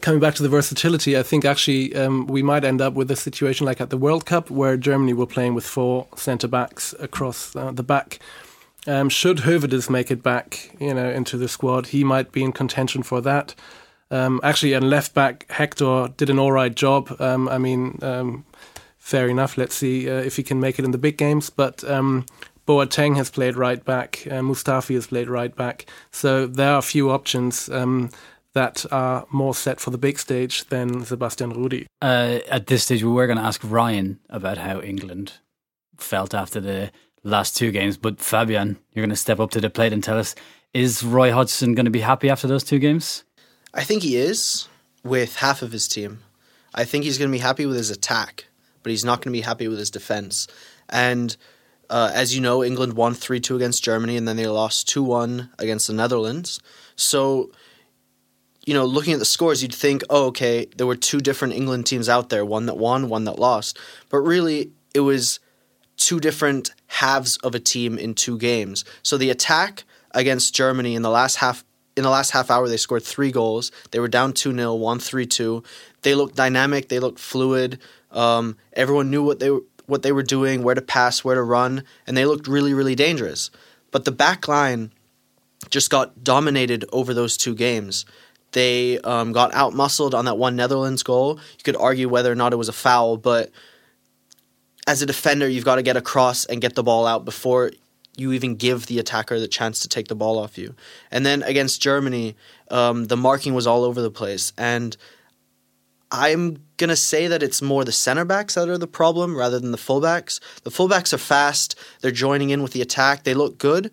coming 0.01 0.19
back 0.19 0.35
to 0.35 0.43
the 0.43 0.49
versatility, 0.49 1.17
I 1.17 1.23
think 1.23 1.45
actually 1.45 1.95
um, 1.95 2.27
we 2.27 2.43
might 2.43 2.63
end 2.63 2.81
up 2.81 2.93
with 2.93 3.09
a 3.09 3.15
situation 3.15 3.65
like 3.65 3.81
at 3.81 3.89
the 3.89 3.97
World 3.97 4.25
Cup 4.25 4.51
where 4.51 4.77
Germany 4.77 5.13
were 5.13 5.25
playing 5.25 5.53
with 5.53 5.65
four 5.65 6.07
centre 6.15 6.47
backs 6.47 6.93
across 6.99 7.55
uh, 7.55 7.71
the 7.71 7.83
back. 7.83 8.19
Um, 8.85 9.09
should 9.09 9.37
Höwedes 9.37 9.89
make 9.89 10.11
it 10.11 10.21
back, 10.21 10.75
you 10.79 10.93
know, 10.93 11.09
into 11.09 11.37
the 11.37 11.47
squad, 11.47 11.87
he 11.87 12.03
might 12.03 12.31
be 12.31 12.43
in 12.43 12.51
contention 12.51 13.01
for 13.01 13.21
that. 13.21 13.55
Um, 14.11 14.39
actually, 14.43 14.73
and 14.73 14.89
left 14.89 15.13
back 15.13 15.45
Hector 15.49 16.09
did 16.17 16.29
an 16.29 16.37
all 16.37 16.51
right 16.51 16.75
job. 16.75 17.15
Um, 17.19 17.47
I 17.47 17.57
mean, 17.57 17.97
um, 18.01 18.45
fair 18.99 19.27
enough. 19.27 19.57
Let's 19.57 19.73
see 19.73 20.09
uh, 20.09 20.15
if 20.15 20.35
he 20.35 20.43
can 20.43 20.59
make 20.59 20.77
it 20.77 20.85
in 20.85 20.91
the 20.91 20.97
big 20.97 21.17
games. 21.17 21.49
But 21.49 21.83
um, 21.89 22.25
Boateng 22.67 23.15
has 23.17 23.29
played 23.29 23.55
right 23.55 23.83
back. 23.83 24.27
Uh, 24.27 24.41
Mustafi 24.41 24.95
has 24.95 25.07
played 25.07 25.29
right 25.29 25.55
back. 25.55 25.85
So 26.11 26.45
there 26.45 26.71
are 26.71 26.77
a 26.77 26.83
few 26.83 27.09
options 27.09 27.69
um, 27.69 28.11
that 28.53 28.85
are 28.91 29.25
more 29.29 29.55
set 29.55 29.79
for 29.79 29.89
the 29.89 29.97
big 29.97 30.19
stage 30.19 30.65
than 30.65 31.05
Sebastian 31.05 31.51
Rudy. 31.51 31.87
Uh, 32.01 32.39
at 32.49 32.67
this 32.67 32.83
stage, 32.83 33.03
we 33.03 33.11
were 33.11 33.27
going 33.27 33.37
to 33.37 33.43
ask 33.43 33.61
Ryan 33.63 34.19
about 34.29 34.57
how 34.57 34.81
England 34.81 35.33
felt 35.97 36.33
after 36.33 36.59
the 36.59 36.91
last 37.23 37.57
two 37.57 37.71
games, 37.71 37.97
but 37.97 38.19
Fabian, 38.19 38.77
you're 38.91 39.03
going 39.03 39.09
to 39.09 39.15
step 39.15 39.39
up 39.39 39.51
to 39.51 39.61
the 39.61 39.69
plate 39.69 39.93
and 39.93 40.03
tell 40.03 40.19
us: 40.19 40.35
Is 40.73 41.03
Roy 41.03 41.31
Hodgson 41.31 41.73
going 41.73 41.85
to 41.85 41.91
be 41.91 42.01
happy 42.01 42.29
after 42.29 42.47
those 42.47 42.63
two 42.63 42.79
games? 42.79 43.23
I 43.73 43.83
think 43.83 44.03
he 44.03 44.17
is 44.17 44.67
with 45.03 45.37
half 45.37 45.61
of 45.61 45.71
his 45.71 45.87
team. 45.87 46.19
I 46.75 46.85
think 46.85 47.03
he's 47.03 47.17
going 47.17 47.31
to 47.31 47.35
be 47.35 47.41
happy 47.41 47.65
with 47.65 47.77
his 47.77 47.89
attack, 47.89 48.45
but 48.81 48.91
he's 48.91 49.05
not 49.05 49.19
going 49.19 49.33
to 49.33 49.37
be 49.37 49.41
happy 49.41 49.67
with 49.67 49.79
his 49.79 49.91
defense. 49.91 50.47
And 50.89 51.35
uh, 51.89 52.11
as 52.13 52.35
you 52.35 52.41
know, 52.41 52.63
England 52.63 52.93
won 52.93 53.13
3 53.13 53.39
2 53.39 53.55
against 53.55 53.83
Germany 53.83 54.17
and 54.17 54.27
then 54.27 54.37
they 54.37 54.47
lost 54.47 54.87
2 54.89 55.03
1 55.03 55.51
against 55.59 55.87
the 55.87 55.93
Netherlands. 55.93 56.59
So, 56.95 57.51
you 58.65 58.73
know, 58.73 58.85
looking 58.85 59.13
at 59.13 59.19
the 59.19 59.25
scores, 59.25 59.61
you'd 59.61 59.73
think, 59.73 60.03
oh, 60.09 60.27
okay, 60.27 60.67
there 60.77 60.87
were 60.87 60.95
two 60.95 61.19
different 61.19 61.53
England 61.53 61.85
teams 61.85 62.07
out 62.07 62.29
there 62.29 62.45
one 62.45 62.65
that 62.67 62.77
won, 62.77 63.09
one 63.09 63.25
that 63.25 63.39
lost. 63.39 63.77
But 64.09 64.19
really, 64.19 64.71
it 64.93 65.01
was 65.01 65.39
two 65.97 66.19
different 66.19 66.71
halves 66.87 67.37
of 67.37 67.55
a 67.55 67.59
team 67.59 67.97
in 67.97 68.13
two 68.13 68.37
games. 68.37 68.85
So 69.01 69.17
the 69.17 69.29
attack 69.29 69.83
against 70.11 70.55
Germany 70.55 70.95
in 70.95 71.01
the 71.01 71.09
last 71.09 71.37
half 71.37 71.63
in 71.95 72.01
the 72.03 72.09
last 72.09 72.31
half 72.31 72.49
hour 72.49 72.67
they 72.67 72.77
scored 72.77 73.03
three 73.03 73.31
goals. 73.31 73.71
They 73.91 73.99
were 73.99 74.07
down 74.07 74.33
2-0, 74.33 74.79
won 74.79 74.97
3-2. 74.97 75.63
They 76.01 76.15
looked 76.15 76.35
dynamic, 76.35 76.89
they 76.89 76.97
looked 76.97 77.19
fluid. 77.19 77.79
Um, 78.11 78.57
everyone 78.73 79.11
knew 79.11 79.23
what 79.23 79.39
they 79.39 79.49
what 79.85 80.01
they 80.01 80.11
were 80.11 80.23
doing, 80.23 80.63
where 80.63 80.75
to 80.75 80.81
pass, 80.81 81.23
where 81.23 81.35
to 81.35 81.43
run, 81.43 81.83
and 82.07 82.15
they 82.15 82.25
looked 82.25 82.47
really 82.47 82.73
really 82.73 82.95
dangerous. 82.95 83.51
But 83.91 84.05
the 84.05 84.11
back 84.11 84.47
line 84.47 84.91
just 85.69 85.89
got 85.89 86.23
dominated 86.23 86.85
over 86.91 87.13
those 87.13 87.37
two 87.37 87.55
games. 87.55 88.05
They 88.53 88.99
um, 88.99 89.31
got 89.31 89.53
out 89.53 89.73
muscled 89.73 90.15
on 90.15 90.25
that 90.25 90.37
one 90.37 90.55
Netherlands 90.55 91.03
goal. 91.03 91.39
You 91.57 91.63
could 91.63 91.75
argue 91.75 92.07
whether 92.07 92.31
or 92.31 92.35
not 92.35 92.53
it 92.53 92.57
was 92.57 92.69
a 92.69 92.73
foul, 92.73 93.17
but 93.17 93.51
as 94.87 95.01
a 95.01 95.05
defender, 95.05 95.47
you've 95.47 95.65
got 95.65 95.75
to 95.75 95.83
get 95.83 95.97
across 95.97 96.45
and 96.45 96.61
get 96.61 96.75
the 96.75 96.83
ball 96.83 97.05
out 97.05 97.25
before 97.25 97.71
you 98.15 98.31
even 98.31 98.55
give 98.55 98.85
the 98.85 98.99
attacker 98.99 99.39
the 99.39 99.47
chance 99.47 99.79
to 99.79 99.87
take 99.87 100.07
the 100.07 100.15
ball 100.15 100.37
off 100.37 100.57
you. 100.57 100.75
And 101.09 101.25
then 101.25 101.41
against 101.43 101.81
Germany, 101.81 102.35
um, 102.69 103.05
the 103.05 103.17
marking 103.17 103.53
was 103.53 103.65
all 103.65 103.83
over 103.83 104.01
the 104.01 104.11
place. 104.11 104.53
And 104.57 104.95
I'm 106.11 106.63
going 106.77 106.89
to 106.89 106.95
say 106.95 107.27
that 107.27 107.41
it's 107.41 107.61
more 107.61 107.83
the 107.83 107.91
center 107.91 108.23
backs 108.23 108.53
that 108.53 108.69
are 108.69 108.77
the 108.77 108.87
problem 108.87 109.35
rather 109.35 109.59
than 109.59 109.71
the 109.71 109.77
fullbacks. 109.77 110.39
The 110.63 110.69
fullbacks 110.69 111.11
are 111.11 111.17
fast, 111.17 111.75
they're 112.01 112.11
joining 112.11 112.51
in 112.51 112.61
with 112.61 112.73
the 112.73 112.81
attack, 112.81 113.23
they 113.23 113.33
look 113.33 113.57
good. 113.57 113.91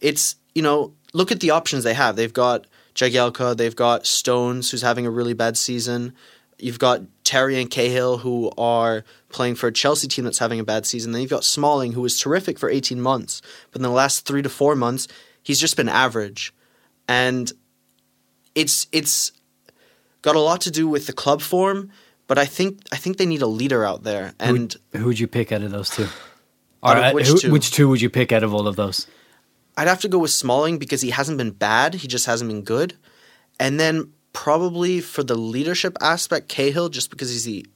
It's, 0.00 0.34
you 0.54 0.62
know, 0.62 0.94
look 1.12 1.30
at 1.30 1.38
the 1.38 1.50
options 1.50 1.84
they 1.84 1.94
have. 1.94 2.16
They've 2.16 2.32
got 2.32 2.66
Jagielka, 3.00 3.56
they've 3.56 3.74
got 3.74 4.06
Stones, 4.06 4.70
who's 4.70 4.82
having 4.82 5.06
a 5.06 5.10
really 5.10 5.32
bad 5.32 5.56
season. 5.56 6.12
You've 6.58 6.78
got 6.78 7.00
Terry 7.24 7.58
and 7.58 7.70
Cahill, 7.70 8.18
who 8.18 8.52
are 8.58 9.04
playing 9.30 9.54
for 9.54 9.68
a 9.68 9.72
Chelsea 9.72 10.06
team 10.06 10.26
that's 10.26 10.38
having 10.38 10.60
a 10.60 10.64
bad 10.64 10.84
season. 10.84 11.12
Then 11.12 11.22
you've 11.22 11.30
got 11.30 11.44
Smalling, 11.44 11.92
who 11.92 12.02
was 12.02 12.20
terrific 12.20 12.58
for 12.58 12.68
18 12.68 13.00
months. 13.00 13.40
But 13.70 13.78
in 13.78 13.82
the 13.84 13.88
last 13.88 14.26
three 14.26 14.42
to 14.42 14.50
four 14.50 14.76
months, 14.76 15.08
he's 15.42 15.58
just 15.58 15.78
been 15.78 15.88
average. 15.88 16.52
And 17.08 17.50
it's 18.54 18.86
it's 18.92 19.32
got 20.20 20.36
a 20.36 20.40
lot 20.40 20.60
to 20.62 20.70
do 20.70 20.86
with 20.86 21.06
the 21.06 21.14
club 21.14 21.40
form, 21.40 21.90
but 22.26 22.36
I 22.36 22.44
think 22.44 22.80
I 22.92 22.96
think 22.96 23.16
they 23.16 23.26
need 23.26 23.42
a 23.42 23.46
leader 23.46 23.82
out 23.82 24.02
there. 24.02 24.34
And 24.38 24.76
who 24.92 25.06
would 25.06 25.18
you 25.18 25.26
pick 25.26 25.52
out 25.52 25.62
of 25.62 25.70
those 25.70 25.88
two? 25.88 26.08
Uh, 26.82 27.12
which 27.12 27.28
who- 27.28 27.38
two? 27.38 27.50
which 27.52 27.70
two 27.70 27.88
would 27.88 28.00
you 28.00 28.10
pick 28.10 28.32
out 28.32 28.42
of 28.42 28.52
all 28.52 28.68
of 28.68 28.76
those? 28.76 29.06
I'd 29.76 29.88
have 29.88 30.00
to 30.00 30.08
go 30.08 30.18
with 30.18 30.30
Smalling 30.30 30.78
because 30.78 31.00
he 31.00 31.10
hasn't 31.10 31.38
been 31.38 31.52
bad, 31.52 31.94
he 31.94 32.08
just 32.08 32.26
hasn't 32.26 32.50
been 32.50 32.62
good. 32.62 32.94
And 33.58 33.78
then 33.80 34.12
probably 34.32 35.00
for 35.00 35.22
the 35.22 35.34
leadership 35.34 35.96
aspect, 36.00 36.48
Cahill, 36.48 36.88
just 36.88 37.10
because 37.10 37.30
he's 37.30 37.44
the 37.44 37.66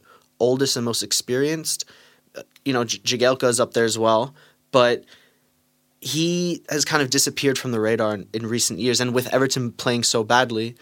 oldest 0.41 0.77
and 0.77 0.85
most 0.85 1.03
experienced. 1.03 1.85
Uh, 2.37 2.43
You 2.65 2.73
know, 2.73 2.85
J- 2.85 2.99
Jagielka 2.99 3.49
is 3.49 3.61
up 3.61 3.73
there 3.75 3.85
as 3.85 3.99
well, 3.99 4.35
but 4.73 5.05
he 6.01 6.63
has 6.69 6.85
kind 6.85 7.03
of 7.03 7.11
disappeared 7.11 7.59
from 7.59 7.73
the 7.73 7.81
radar 7.81 8.15
in, 8.15 8.29
in 8.33 8.47
recent 8.47 8.79
years. 8.79 9.01
And 9.01 9.15
with 9.15 9.33
Everton 9.33 9.73
playing 9.73 10.03
so 10.05 10.23
badly, 10.25 10.75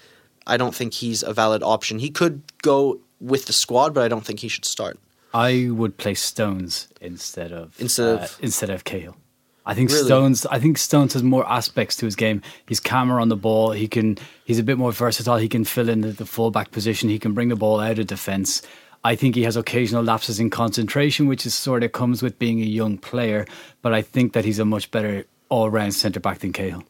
I 0.46 0.56
don't 0.56 0.74
think 0.74 0.94
he's 0.94 1.22
a 1.22 1.32
valid 1.32 1.62
option. 1.62 1.98
He 2.00 2.10
could 2.10 2.42
go 2.62 3.00
with 3.20 3.46
the 3.46 3.52
squad, 3.52 3.94
but 3.94 4.02
I 4.04 4.08
don't 4.08 4.24
think 4.24 4.40
he 4.40 4.48
should 4.48 4.64
start. 4.64 4.98
I 5.34 5.68
would 5.70 5.96
play 5.96 6.14
Stones 6.14 6.88
instead 7.00 7.52
of 7.52 7.78
Instead 7.80 8.18
uh, 8.20 8.22
of- 8.24 8.38
instead 8.40 8.70
of 8.70 8.84
Cahill. 8.84 9.16
I 9.64 9.74
think 9.74 9.90
Really? 9.90 10.04
Stones. 10.04 10.46
I 10.46 10.58
think 10.58 10.78
Stones 10.78 11.12
has 11.12 11.22
more 11.22 11.48
aspects 11.48 11.96
to 11.96 12.04
his 12.06 12.16
game. 12.16 12.42
He's 12.66 12.80
calmer 12.80 13.20
on 13.20 13.28
the 13.28 13.36
ball. 13.36 13.72
He 13.72 13.86
can. 13.88 14.18
He's 14.44 14.58
a 14.58 14.62
bit 14.64 14.78
more 14.78 14.92
versatile. 14.92 15.36
He 15.36 15.48
can 15.48 15.64
fill 15.64 15.88
in 15.88 16.00
the, 16.00 16.08
the 16.08 16.26
fullback 16.26 16.72
position. 16.72 17.08
He 17.08 17.18
can 17.18 17.32
bring 17.32 17.48
the 17.48 17.56
ball 17.56 17.80
out 17.80 17.98
of 17.98 18.06
defence. 18.06 18.62
I 19.04 19.16
think 19.16 19.34
he 19.34 19.42
has 19.44 19.56
occasional 19.56 20.02
lapses 20.04 20.38
in 20.38 20.50
concentration, 20.50 21.26
which 21.26 21.44
is 21.46 21.54
sort 21.54 21.82
of 21.82 21.92
comes 21.92 22.22
with 22.22 22.38
being 22.38 22.60
a 22.60 22.64
young 22.66 22.98
player. 22.98 23.46
But 23.82 23.94
I 23.94 24.02
think 24.02 24.32
that 24.32 24.44
he's 24.44 24.58
a 24.58 24.64
much 24.64 24.90
better 24.90 25.24
all 25.48 25.70
round 25.70 25.94
centre 25.94 26.20
back 26.20 26.38
than 26.38 26.52
Cahill. 26.52 26.84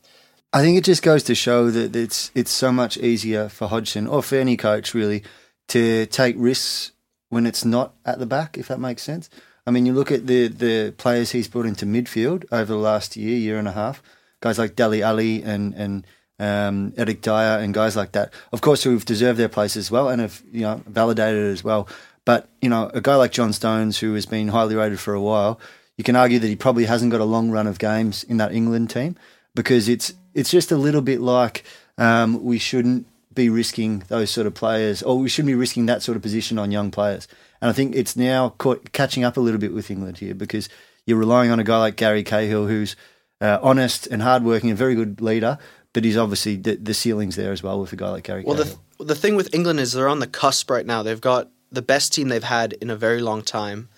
I 0.52 0.60
think 0.60 0.76
it 0.76 0.84
just 0.84 1.02
goes 1.02 1.22
to 1.24 1.34
show 1.34 1.70
that 1.70 1.96
it's 1.96 2.30
it's 2.34 2.50
so 2.50 2.72
much 2.72 2.96
easier 2.98 3.48
for 3.48 3.68
Hodgson 3.68 4.06
or 4.06 4.22
for 4.22 4.36
any 4.36 4.56
coach 4.56 4.94
really 4.94 5.22
to 5.68 6.06
take 6.06 6.36
risks 6.38 6.92
when 7.30 7.46
it's 7.46 7.64
not 7.64 7.94
at 8.04 8.18
the 8.18 8.26
back, 8.26 8.58
if 8.58 8.68
that 8.68 8.78
makes 8.78 9.02
sense. 9.02 9.30
I 9.66 9.70
mean, 9.70 9.86
you 9.86 9.92
look 9.92 10.10
at 10.10 10.26
the 10.26 10.48
the 10.48 10.94
players 10.96 11.30
he's 11.30 11.48
brought 11.48 11.66
into 11.66 11.86
midfield 11.86 12.44
over 12.50 12.72
the 12.72 12.78
last 12.78 13.16
year, 13.16 13.36
year 13.36 13.58
and 13.58 13.68
a 13.68 13.72
half, 13.72 14.02
guys 14.40 14.58
like 14.58 14.76
Dele 14.76 15.02
Alli 15.02 15.42
and 15.42 15.74
and 15.74 16.06
um, 16.38 16.92
Eric 16.96 17.22
Dier 17.22 17.58
and 17.60 17.72
guys 17.72 17.96
like 17.96 18.12
that. 18.12 18.32
Of 18.52 18.60
course, 18.60 18.82
who've 18.82 19.04
deserved 19.04 19.38
their 19.38 19.48
place 19.48 19.76
as 19.76 19.90
well 19.90 20.08
and 20.08 20.20
have 20.20 20.42
you 20.50 20.62
know 20.62 20.82
validated 20.86 21.46
it 21.46 21.52
as 21.52 21.62
well. 21.62 21.88
But 22.24 22.48
you 22.60 22.68
know, 22.68 22.90
a 22.92 23.00
guy 23.00 23.16
like 23.16 23.32
John 23.32 23.52
Stones, 23.52 23.98
who 23.98 24.14
has 24.14 24.26
been 24.26 24.48
highly 24.48 24.74
rated 24.74 25.00
for 25.00 25.14
a 25.14 25.20
while, 25.20 25.60
you 25.96 26.04
can 26.04 26.16
argue 26.16 26.38
that 26.38 26.48
he 26.48 26.56
probably 26.56 26.84
hasn't 26.84 27.12
got 27.12 27.20
a 27.20 27.24
long 27.24 27.50
run 27.50 27.66
of 27.66 27.78
games 27.78 28.24
in 28.24 28.36
that 28.38 28.52
England 28.52 28.90
team 28.90 29.16
because 29.54 29.88
it's 29.88 30.14
it's 30.34 30.50
just 30.50 30.72
a 30.72 30.76
little 30.76 31.02
bit 31.02 31.20
like 31.20 31.64
um, 31.98 32.42
we 32.42 32.58
shouldn't 32.58 33.06
be 33.34 33.48
risking 33.48 34.02
those 34.08 34.30
sort 34.30 34.46
of 34.46 34.54
players, 34.54 35.02
or 35.02 35.18
we 35.18 35.28
shouldn't 35.28 35.48
be 35.48 35.54
risking 35.54 35.86
that 35.86 36.02
sort 36.02 36.16
of 36.16 36.22
position 36.22 36.58
on 36.58 36.70
young 36.70 36.90
players. 36.90 37.28
And 37.62 37.70
I 37.70 37.72
think 37.72 37.94
it's 37.94 38.16
now 38.16 38.50
caught, 38.58 38.92
catching 38.92 39.22
up 39.22 39.36
a 39.36 39.40
little 39.40 39.60
bit 39.60 39.72
with 39.72 39.88
England 39.88 40.18
here 40.18 40.34
because 40.34 40.68
you're 41.06 41.16
relying 41.16 41.50
on 41.52 41.60
a 41.60 41.64
guy 41.64 41.78
like 41.78 41.96
Gary 41.96 42.24
Cahill, 42.24 42.66
who's 42.66 42.96
uh, 43.40 43.60
honest 43.62 44.08
and 44.08 44.20
hardworking, 44.20 44.68
and 44.68 44.78
very 44.78 44.96
good 44.96 45.20
leader. 45.20 45.58
But 45.92 46.04
he's 46.04 46.16
obviously 46.16 46.56
the, 46.56 46.74
the 46.74 46.92
ceiling's 46.92 47.36
there 47.36 47.52
as 47.52 47.62
well 47.62 47.80
with 47.80 47.92
a 47.92 47.96
guy 47.96 48.10
like 48.10 48.24
Gary 48.24 48.42
Well, 48.44 48.56
Cahill. 48.56 48.80
the 48.98 49.04
the 49.04 49.14
thing 49.14 49.36
with 49.36 49.54
England 49.54 49.78
is 49.78 49.92
they're 49.92 50.08
on 50.08 50.18
the 50.18 50.26
cusp 50.26 50.70
right 50.70 50.84
now. 50.84 51.02
They've 51.02 51.20
got 51.20 51.50
the 51.70 51.82
best 51.82 52.12
team 52.12 52.28
they've 52.28 52.42
had 52.42 52.72
in 52.74 52.90
a 52.90 52.96
very 52.96 53.20
long 53.20 53.42
time. 53.42 53.88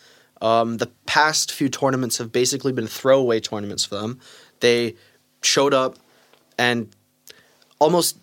Um, 0.42 0.76
the 0.76 0.90
past 1.06 1.50
few 1.50 1.70
tournaments 1.70 2.18
have 2.18 2.32
basically 2.32 2.72
been 2.72 2.86
throwaway 2.86 3.40
tournaments 3.40 3.84
for 3.84 3.94
them. 3.96 4.20
They 4.60 4.94
showed 5.42 5.72
up 5.72 5.96
and 6.58 6.94
almost 7.78 8.18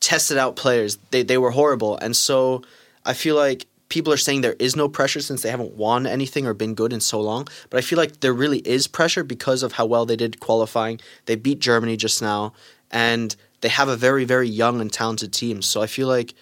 tested 0.00 0.38
out 0.38 0.56
players. 0.56 0.96
They 1.10 1.22
they 1.22 1.36
were 1.36 1.50
horrible, 1.50 1.98
and 1.98 2.16
so 2.16 2.62
I 3.04 3.12
feel 3.12 3.36
like 3.36 3.66
people 3.90 4.12
are 4.12 4.16
saying 4.16 4.40
there 4.40 4.56
is 4.58 4.74
no 4.74 4.88
pressure 4.88 5.20
since 5.20 5.42
they 5.42 5.50
haven't 5.50 5.74
won 5.74 6.06
anything 6.06 6.46
or 6.46 6.54
been 6.54 6.74
good 6.74 6.92
in 6.94 7.00
so 7.00 7.20
long. 7.20 7.46
But 7.68 7.76
I 7.76 7.80
feel 7.82 7.98
like 7.98 8.20
there 8.20 8.32
really 8.32 8.60
is 8.60 8.86
pressure 8.86 9.22
because 9.22 9.62
of 9.62 9.72
how 9.72 9.84
well 9.84 10.06
they 10.06 10.16
did 10.16 10.40
qualifying. 10.40 10.98
They 11.26 11.36
beat 11.36 11.58
Germany 11.58 11.98
just 11.98 12.22
now, 12.22 12.54
and 12.90 13.36
they 13.60 13.68
have 13.68 13.88
a 13.88 13.96
very 13.96 14.24
very 14.24 14.48
young 14.48 14.80
and 14.80 14.90
talented 14.90 15.34
team. 15.34 15.60
So 15.60 15.82
I 15.82 15.86
feel 15.86 16.08
like 16.08 16.32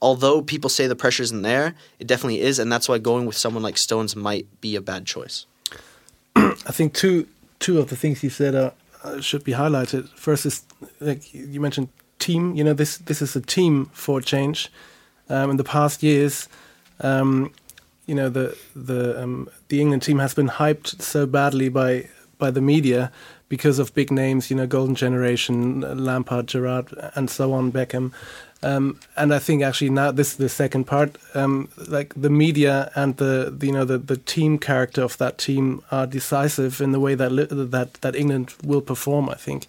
although 0.00 0.40
people 0.40 0.70
say 0.70 0.86
the 0.86 0.94
pressure 0.94 1.24
isn't 1.24 1.42
there, 1.42 1.74
it 1.98 2.06
definitely 2.06 2.40
is, 2.40 2.60
and 2.60 2.70
that's 2.70 2.88
why 2.88 2.98
going 2.98 3.26
with 3.26 3.36
someone 3.36 3.64
like 3.64 3.76
Stones 3.76 4.14
might 4.14 4.46
be 4.60 4.76
a 4.76 4.80
bad 4.80 5.06
choice. 5.06 5.46
I 6.36 6.72
think 6.72 6.94
two 6.94 7.26
two 7.58 7.80
of 7.80 7.88
the 7.88 7.96
things 7.96 8.22
you 8.22 8.30
said 8.30 8.54
are, 8.54 8.72
uh, 9.02 9.20
should 9.20 9.44
be 9.44 9.52
highlighted. 9.52 10.08
First 10.10 10.46
is 10.46 10.62
like 11.00 11.34
you 11.34 11.60
mentioned 11.60 11.88
team. 12.18 12.54
You 12.54 12.64
know 12.64 12.74
this 12.74 12.98
this 12.98 13.22
is 13.22 13.34
a 13.34 13.40
team 13.40 13.86
for 13.92 14.20
change. 14.20 14.70
Um, 15.28 15.50
in 15.50 15.56
the 15.56 15.64
past 15.64 16.02
years, 16.02 16.48
um, 17.00 17.52
you 18.06 18.14
know 18.14 18.28
the 18.28 18.56
the 18.74 19.22
um, 19.22 19.48
the 19.68 19.80
England 19.80 20.02
team 20.02 20.18
has 20.18 20.34
been 20.34 20.48
hyped 20.48 21.00
so 21.02 21.26
badly 21.26 21.68
by 21.68 22.08
by 22.38 22.50
the 22.50 22.60
media 22.60 23.12
because 23.48 23.78
of 23.78 23.94
big 23.94 24.10
names. 24.10 24.50
You 24.50 24.56
know, 24.56 24.66
Golden 24.66 24.94
Generation, 24.94 25.80
Lampard, 26.04 26.46
Gerrard, 26.46 26.92
and 27.14 27.28
so 27.30 27.52
on, 27.52 27.72
Beckham. 27.72 28.12
Um, 28.60 28.98
and 29.16 29.32
I 29.32 29.38
think 29.38 29.62
actually 29.62 29.90
now 29.90 30.10
this 30.10 30.32
is 30.32 30.36
the 30.36 30.48
second 30.48 30.84
part. 30.84 31.16
Um, 31.34 31.68
like 31.86 32.12
the 32.16 32.30
media 32.30 32.90
and 32.96 33.16
the, 33.16 33.54
the, 33.56 33.66
you 33.66 33.72
know 33.72 33.84
the, 33.84 33.98
the 33.98 34.16
team 34.16 34.58
character 34.58 35.02
of 35.02 35.16
that 35.18 35.38
team 35.38 35.82
are 35.92 36.06
decisive 36.06 36.80
in 36.80 36.92
the 36.92 36.98
way 36.98 37.14
that 37.14 37.30
that 37.70 37.94
that 37.94 38.16
England 38.16 38.54
will 38.64 38.80
perform. 38.80 39.28
I 39.28 39.34
think 39.34 39.66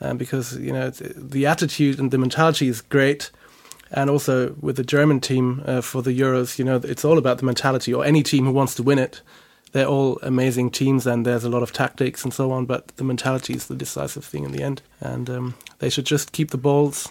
um, 0.00 0.18
because 0.18 0.56
you 0.58 0.72
know 0.72 0.90
the 0.90 1.46
attitude 1.46 1.98
and 1.98 2.10
the 2.10 2.18
mentality 2.18 2.68
is 2.68 2.82
great, 2.82 3.30
and 3.96 4.10
also 4.10 4.54
with 4.60 4.76
the 4.76 4.84
German 4.84 5.20
team 5.20 5.62
uh, 5.66 5.80
for 5.80 6.02
the 6.02 6.12
Euros, 6.12 6.58
you 6.58 6.64
know 6.64 6.80
it's 6.84 7.04
all 7.04 7.18
about 7.18 7.38
the 7.38 7.44
mentality. 7.46 7.92
Or 7.92 8.04
any 8.04 8.22
team 8.22 8.44
who 8.44 8.52
wants 8.52 8.74
to 8.76 8.82
win 8.82 8.98
it, 8.98 9.22
they're 9.72 9.86
all 9.86 10.18
amazing 10.22 10.70
teams, 10.70 11.06
and 11.06 11.26
there's 11.26 11.44
a 11.44 11.48
lot 11.48 11.62
of 11.62 11.72
tactics 11.72 12.22
and 12.22 12.32
so 12.32 12.52
on. 12.52 12.66
But 12.66 12.88
the 12.96 13.04
mentality 13.04 13.54
is 13.54 13.66
the 13.66 13.74
decisive 13.74 14.24
thing 14.24 14.44
in 14.44 14.52
the 14.52 14.62
end, 14.62 14.82
and 15.00 15.28
um, 15.28 15.54
they 15.80 15.88
should 15.90 16.06
just 16.06 16.32
keep 16.32 16.50
the 16.50 16.58
balls 16.58 17.08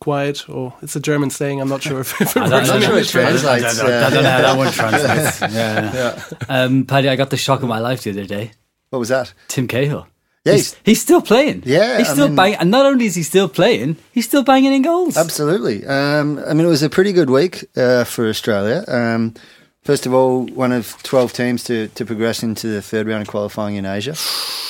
quiet, 0.00 0.48
or 0.48 0.74
it's 0.82 0.94
a 0.94 1.00
German 1.00 1.30
saying. 1.30 1.60
I'm 1.60 1.68
not 1.68 1.82
sure 1.82 2.00
if, 2.00 2.20
if 2.20 2.36
it 2.36 2.42
I 2.42 2.50
works. 2.50 2.68
don't, 2.68 2.76
in 2.76 2.82
know, 2.82 2.88
English. 2.88 3.16
I 3.16 3.18
don't, 3.20 3.26
I 3.26 3.38
translates, 3.40 3.78
don't 3.78 3.86
I 3.86 3.90
yeah. 3.90 4.10
don't 4.10 4.22
know 4.22 4.30
how 4.30 4.42
that 4.42 4.56
one 4.58 4.72
translates. 4.72 5.40
yeah. 5.54 6.24
Um, 6.48 6.84
Paddy, 6.84 7.08
I 7.08 7.16
got 7.16 7.30
the 7.30 7.36
shock 7.36 7.62
of 7.62 7.68
my 7.68 7.78
life 7.78 8.02
the 8.02 8.10
other 8.10 8.26
day. 8.26 8.52
What 8.90 9.00
was 9.00 9.08
that? 9.08 9.32
Tim 9.48 9.66
Cahill. 9.66 10.06
Yeah, 10.44 10.52
he's, 10.54 10.76
he's 10.84 11.02
still 11.02 11.20
playing. 11.20 11.62
Yeah, 11.66 11.98
he's 11.98 12.08
I 12.08 12.12
still 12.12 12.28
mean- 12.28 12.36
banging. 12.36 12.58
And 12.60 12.70
not 12.70 12.86
only 12.86 13.06
is 13.06 13.14
he 13.14 13.22
still 13.22 13.48
playing, 13.48 13.96
he's 14.12 14.24
still 14.26 14.42
banging 14.44 14.72
in 14.72 14.82
goals. 14.82 15.16
Absolutely. 15.16 15.84
Um, 15.86 16.38
I 16.46 16.54
mean, 16.54 16.64
it 16.66 16.70
was 16.70 16.82
a 16.82 16.88
pretty 16.90 17.12
good 17.12 17.28
week 17.30 17.64
uh, 17.76 18.04
for 18.04 18.28
Australia. 18.28 18.84
Um, 18.88 19.34
first 19.82 20.06
of 20.06 20.14
all, 20.14 20.46
one 20.46 20.72
of 20.72 20.96
12 21.02 21.32
teams 21.32 21.64
to, 21.64 21.88
to 21.88 22.06
progress 22.06 22.42
into 22.42 22.68
the 22.68 22.80
third 22.80 23.06
round 23.06 23.22
of 23.22 23.28
qualifying 23.28 23.76
in 23.76 23.84
Asia. 23.84 24.14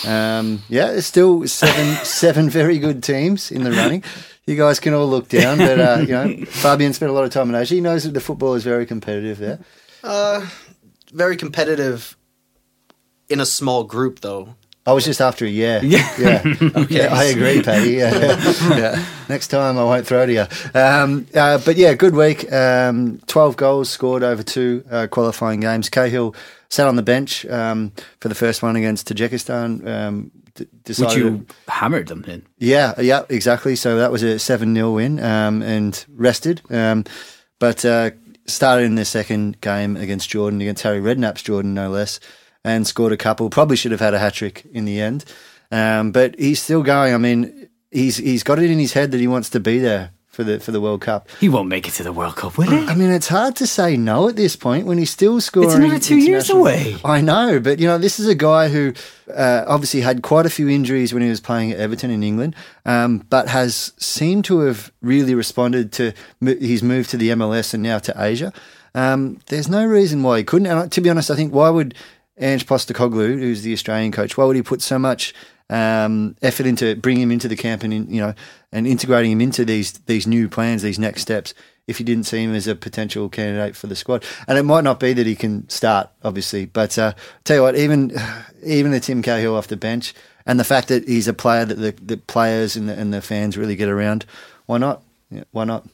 Um, 0.06 0.62
yeah, 0.68 0.86
there's 0.88 1.06
still 1.06 1.46
seven 1.46 1.94
seven 2.04 2.48
very 2.50 2.78
good 2.78 3.02
teams 3.02 3.50
in 3.52 3.62
the 3.62 3.70
running. 3.72 4.02
You 4.46 4.56
guys 4.56 4.80
can 4.80 4.94
all 4.94 5.06
look 5.06 5.28
down, 5.28 5.58
but 5.58 5.78
uh, 5.78 5.98
you 6.00 6.06
know, 6.08 6.44
Fabian 6.48 6.92
spent 6.94 7.10
a 7.10 7.12
lot 7.12 7.24
of 7.24 7.30
time 7.30 7.50
in 7.50 7.54
Asia. 7.54 7.74
He 7.74 7.80
knows 7.82 8.04
that 8.04 8.14
the 8.14 8.20
football 8.20 8.54
is 8.54 8.64
very 8.64 8.86
competitive 8.86 9.38
there. 9.38 9.58
Very 11.12 11.36
competitive 11.36 12.16
in 13.28 13.40
a 13.40 13.46
small 13.46 13.84
group, 13.84 14.20
though. 14.20 14.54
I 14.88 14.92
was 14.92 15.04
just 15.04 15.20
after 15.20 15.44
a 15.44 15.48
yeah. 15.64 15.82
Yeah. 15.82 16.08
Yeah. 16.18 16.86
Yeah, 16.88 17.08
I 17.14 17.24
agree, 17.24 17.60
Paddy. 17.62 17.90
Yeah. 17.92 18.14
yeah. 18.76 19.04
Next 19.28 19.48
time 19.48 19.76
I 19.76 19.84
won't 19.84 20.06
throw 20.06 20.24
to 20.24 20.32
you. 20.32 20.46
Um, 20.74 21.26
uh, 21.34 21.58
but 21.64 21.76
yeah, 21.76 21.92
good 21.94 22.14
week. 22.14 22.50
Um, 22.50 23.20
12 23.26 23.56
goals 23.56 23.90
scored 23.90 24.22
over 24.22 24.42
two 24.42 24.82
uh, 24.90 25.06
qualifying 25.08 25.60
games. 25.60 25.90
Cahill 25.90 26.34
sat 26.70 26.86
on 26.88 26.96
the 26.96 27.02
bench 27.02 27.44
um, 27.46 27.92
for 28.20 28.28
the 28.28 28.34
first 28.34 28.62
one 28.62 28.76
against 28.76 29.08
Tajikistan. 29.08 29.86
Um, 29.86 30.30
d- 30.54 30.66
which 30.86 31.14
you 31.16 31.44
hammered 31.68 32.08
them 32.08 32.24
in. 32.24 32.46
yeah, 32.58 32.98
yeah, 32.98 33.24
exactly. 33.28 33.76
So 33.76 33.98
that 33.98 34.10
was 34.10 34.22
a 34.22 34.38
7 34.38 34.74
0 34.74 34.92
win 34.92 35.20
um, 35.20 35.60
and 35.60 36.02
rested. 36.14 36.62
Um, 36.70 37.04
but 37.58 37.84
uh, 37.84 38.12
started 38.46 38.84
in 38.84 38.94
the 38.94 39.04
second 39.04 39.60
game 39.60 39.96
against 39.98 40.30
Jordan, 40.30 40.62
against 40.62 40.82
Harry 40.82 41.00
Redknapp's 41.00 41.42
Jordan, 41.42 41.74
no 41.74 41.90
less, 41.90 42.20
and 42.64 42.86
scored 42.86 43.12
a 43.12 43.16
couple. 43.16 43.50
Probably 43.50 43.76
should 43.76 43.92
have 43.92 44.00
had 44.00 44.14
a 44.14 44.18
hat 44.18 44.34
trick 44.34 44.66
in 44.72 44.84
the 44.84 45.00
end. 45.00 45.24
Um, 45.70 46.12
but 46.12 46.38
he's 46.38 46.62
still 46.62 46.82
going. 46.82 47.14
I 47.14 47.18
mean, 47.18 47.68
he's 47.90 48.16
he's 48.16 48.42
got 48.42 48.58
it 48.58 48.70
in 48.70 48.78
his 48.78 48.92
head 48.92 49.10
that 49.10 49.20
he 49.20 49.28
wants 49.28 49.50
to 49.50 49.60
be 49.60 49.78
there 49.78 50.12
for 50.38 50.44
the 50.44 50.60
for 50.60 50.70
the 50.70 50.80
World 50.80 51.00
Cup. 51.00 51.28
He 51.40 51.48
won't 51.48 51.68
make 51.68 51.88
it 51.88 51.94
to 51.94 52.04
the 52.04 52.12
World 52.12 52.36
Cup, 52.36 52.56
will 52.56 52.70
he? 52.70 52.86
I 52.86 52.94
mean, 52.94 53.10
it's 53.10 53.26
hard 53.26 53.56
to 53.56 53.66
say 53.66 53.96
no 53.96 54.28
at 54.28 54.36
this 54.36 54.54
point 54.54 54.86
when 54.86 54.96
he's 54.96 55.10
still 55.10 55.40
scoring. 55.40 55.68
It's 55.68 55.76
another 55.76 55.98
two 55.98 56.16
years 56.16 56.48
away. 56.48 56.96
I 57.04 57.20
know, 57.20 57.58
but 57.58 57.80
you 57.80 57.86
know, 57.88 57.98
this 57.98 58.20
is 58.20 58.28
a 58.28 58.36
guy 58.36 58.68
who 58.68 58.94
uh, 59.34 59.64
obviously 59.66 60.00
had 60.00 60.22
quite 60.22 60.46
a 60.46 60.50
few 60.50 60.68
injuries 60.68 61.12
when 61.12 61.24
he 61.24 61.28
was 61.28 61.40
playing 61.40 61.72
at 61.72 61.80
Everton 61.80 62.10
in 62.10 62.22
England, 62.22 62.54
um, 62.86 63.26
but 63.28 63.48
has 63.48 63.92
seemed 63.98 64.44
to 64.44 64.60
have 64.60 64.92
really 65.02 65.34
responded 65.34 65.90
to 65.94 66.12
his 66.40 66.84
move 66.84 67.08
to 67.08 67.16
the 67.16 67.30
MLS 67.30 67.74
and 67.74 67.82
now 67.82 67.98
to 67.98 68.14
Asia. 68.16 68.52
Um, 68.94 69.40
there's 69.46 69.68
no 69.68 69.84
reason 69.84 70.22
why 70.22 70.38
he 70.38 70.44
couldn't. 70.44 70.66
And 70.66 70.90
to 70.92 71.00
be 71.00 71.10
honest, 71.10 71.30
I 71.30 71.36
think 71.36 71.52
why 71.52 71.68
would 71.68 71.94
Ange 72.40 72.66
Postecoglou, 72.66 73.38
who's 73.38 73.62
the 73.62 73.72
Australian 73.72 74.12
coach, 74.12 74.36
why 74.36 74.44
would 74.44 74.56
he 74.56 74.62
put 74.62 74.82
so 74.82 74.98
much 74.98 75.34
um, 75.70 76.34
effort 76.40 76.66
into 76.66 76.96
bringing 76.96 77.24
him 77.24 77.30
into 77.32 77.48
the 77.48 77.56
camp 77.56 77.82
and 77.82 77.92
in, 77.92 78.10
you 78.10 78.20
know 78.20 78.34
and 78.72 78.86
integrating 78.86 79.32
him 79.32 79.40
into 79.40 79.64
these 79.64 79.92
these 80.06 80.26
new 80.26 80.48
plans, 80.48 80.82
these 80.82 80.98
next 80.98 81.22
steps? 81.22 81.54
If 81.86 81.98
you 81.98 82.04
didn't 82.04 82.24
see 82.24 82.44
him 82.44 82.54
as 82.54 82.66
a 82.66 82.74
potential 82.74 83.30
candidate 83.30 83.74
for 83.74 83.86
the 83.86 83.96
squad, 83.96 84.22
and 84.46 84.58
it 84.58 84.62
might 84.64 84.84
not 84.84 85.00
be 85.00 85.14
that 85.14 85.26
he 85.26 85.34
can 85.34 85.66
start, 85.70 86.10
obviously, 86.22 86.66
but 86.66 86.98
uh, 86.98 87.14
tell 87.44 87.56
you 87.56 87.62
what, 87.62 87.76
even 87.76 88.12
even 88.64 88.92
the 88.92 89.00
Tim 89.00 89.22
Cahill 89.22 89.56
off 89.56 89.68
the 89.68 89.76
bench, 89.76 90.14
and 90.46 90.60
the 90.60 90.64
fact 90.64 90.88
that 90.88 91.08
he's 91.08 91.28
a 91.28 91.34
player 91.34 91.64
that 91.64 91.74
the, 91.74 91.92
the 91.92 92.16
players 92.16 92.76
and 92.76 92.88
the, 92.88 92.94
and 92.94 93.12
the 93.12 93.22
fans 93.22 93.56
really 93.56 93.76
get 93.76 93.88
around, 93.88 94.26
why 94.66 94.78
not? 94.78 95.02
Yeah, 95.30 95.44
why 95.50 95.64
not? 95.64 95.86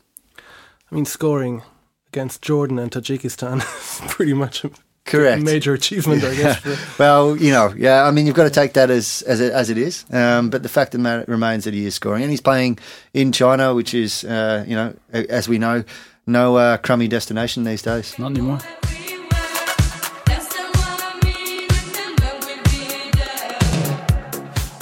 I 0.90 0.94
mean, 0.94 1.04
scoring 1.04 1.62
against 2.08 2.42
Jordan 2.42 2.78
and 2.78 2.90
Tajikistan 2.90 3.58
is 4.04 4.12
pretty 4.12 4.34
much 4.34 4.64
a 4.64 4.70
Correct. 5.04 5.42
major 5.42 5.74
achievement, 5.74 6.24
I 6.24 6.34
guess. 6.34 6.98
Well, 6.98 7.36
you 7.36 7.50
know, 7.52 7.74
yeah. 7.76 8.04
I 8.04 8.10
mean, 8.10 8.26
you've 8.26 8.34
got 8.36 8.44
to 8.44 8.50
take 8.50 8.72
that 8.72 8.90
as 8.90 9.22
as 9.26 9.38
it, 9.40 9.52
as 9.52 9.68
it 9.68 9.76
is. 9.76 10.04
Um, 10.10 10.48
but 10.50 10.62
the 10.62 10.68
fact 10.68 10.94
of 10.94 11.00
the 11.00 11.02
matter 11.02 11.24
remains 11.28 11.64
that 11.64 11.74
he 11.74 11.84
is 11.86 11.94
scoring, 11.94 12.22
and 12.22 12.30
he's 12.30 12.40
playing 12.40 12.78
in 13.12 13.30
China, 13.30 13.74
which 13.74 13.92
is, 13.94 14.24
uh, 14.24 14.64
you 14.66 14.74
know, 14.74 14.94
as 15.12 15.46
we 15.48 15.58
know, 15.58 15.84
no 16.26 16.56
uh, 16.56 16.76
crummy 16.78 17.06
destination 17.08 17.64
these 17.64 17.82
days. 17.82 18.18
Not 18.18 18.30
anymore. 18.30 18.60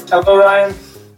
Hello, 0.09 0.37
Ryan. 0.37 0.75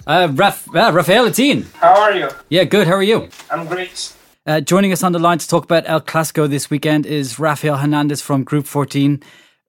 Uh, 0.07 0.29
Raf, 0.33 0.69
uh, 0.75 0.93
Rafael 0.93 1.27
Atin. 1.27 1.67
How 1.75 2.01
are 2.01 2.13
you? 2.13 2.29
Yeah, 2.49 2.65
good. 2.65 2.87
How 2.87 2.93
are 2.95 3.03
you? 3.03 3.29
I'm 3.51 3.67
great. 3.67 4.13
Uh, 4.47 4.61
joining 4.61 4.93
us 4.93 5.03
on 5.03 5.13
the 5.13 5.19
line 5.19 5.39
to 5.39 5.49
talk 5.49 5.65
about 5.65 5.85
El 5.87 6.03
Clasico 6.03 6.47
this 6.47 6.69
weekend 6.69 7.07
is 7.07 7.39
Rafael 7.39 7.79
Hernandez 7.79 8.21
from 8.21 8.45
Group 8.45 8.67
14. 8.67 9.23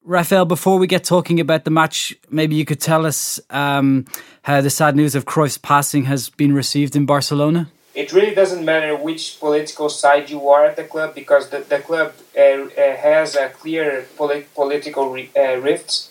Rafael, 0.04 0.44
before 0.44 0.78
we 0.78 0.86
get 0.86 1.06
talking 1.06 1.40
about 1.40 1.64
the 1.64 1.72
match, 1.72 2.14
maybe 2.30 2.58
you 2.58 2.66
could 2.66 2.82
tell 2.82 3.06
us 3.06 3.40
um, 3.52 4.04
how 4.42 4.60
the 4.60 4.70
sad 4.70 4.98
news 4.98 5.16
of 5.16 5.24
Cruyff's 5.24 5.58
passing 5.58 6.04
has 6.04 6.30
been 6.30 6.54
received 6.54 6.94
in 6.94 7.06
Barcelona. 7.06 7.72
It 7.94 8.12
really 8.12 8.36
doesn't 8.36 8.66
matter 8.66 8.98
which 8.98 9.40
political 9.40 9.88
side 9.88 10.30
you 10.30 10.50
are 10.50 10.66
at 10.66 10.76
the 10.76 10.84
club 10.84 11.16
because 11.16 11.52
the, 11.52 11.60
the 11.60 11.80
club 11.80 12.14
uh, 12.38 12.42
uh, 12.42 12.98
has 12.98 13.38
a 13.38 13.48
clear 13.48 14.06
polit- 14.18 14.54
political 14.54 15.10
re- 15.10 15.32
uh, 15.38 15.56
rift. 15.56 16.10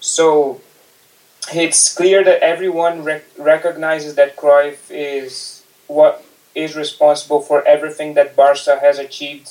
So 0.00 0.60
it's 1.52 1.94
clear 1.94 2.24
that 2.24 2.42
everyone 2.42 3.04
rec- 3.04 3.38
recognizes 3.38 4.16
that 4.16 4.34
Cruyff 4.34 4.90
is 4.90 5.62
what 5.86 6.24
is 6.54 6.76
responsible 6.76 7.40
for 7.40 7.66
everything 7.66 8.14
that 8.14 8.36
Barca 8.36 8.78
has 8.80 8.98
achieved 8.98 9.48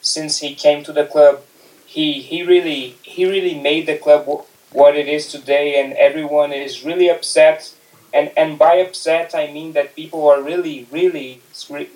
since 0.00 0.38
he 0.38 0.54
came 0.54 0.82
to 0.84 0.92
the 0.92 1.04
club. 1.04 1.42
He 1.86 2.20
he 2.20 2.42
really 2.42 2.96
he 3.02 3.24
really 3.24 3.60
made 3.60 3.86
the 3.86 3.98
club 3.98 4.26
what 4.72 4.96
it 4.96 5.08
is 5.08 5.26
today, 5.26 5.80
and 5.80 5.92
everyone 5.94 6.52
is 6.52 6.84
really 6.84 7.10
upset. 7.10 7.74
And 8.14 8.30
and 8.36 8.58
by 8.58 8.74
upset, 8.76 9.34
I 9.34 9.52
mean 9.52 9.72
that 9.72 9.94
people 9.94 10.28
are 10.28 10.42
really 10.42 10.86
really 10.90 11.42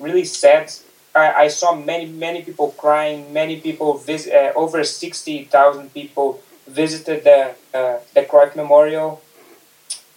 really 0.00 0.24
sad. 0.24 0.72
I, 1.14 1.44
I 1.44 1.48
saw 1.48 1.74
many 1.74 2.06
many 2.06 2.42
people 2.42 2.74
crying. 2.76 3.32
Many 3.32 3.60
people 3.60 3.98
visit. 3.98 4.34
Uh, 4.34 4.52
over 4.58 4.82
sixty 4.84 5.44
thousand 5.44 5.94
people 5.94 6.42
visited 6.66 7.24
the 7.24 7.54
uh, 7.72 7.98
the 8.14 8.22
Cruyff 8.22 8.56
Memorial 8.56 9.22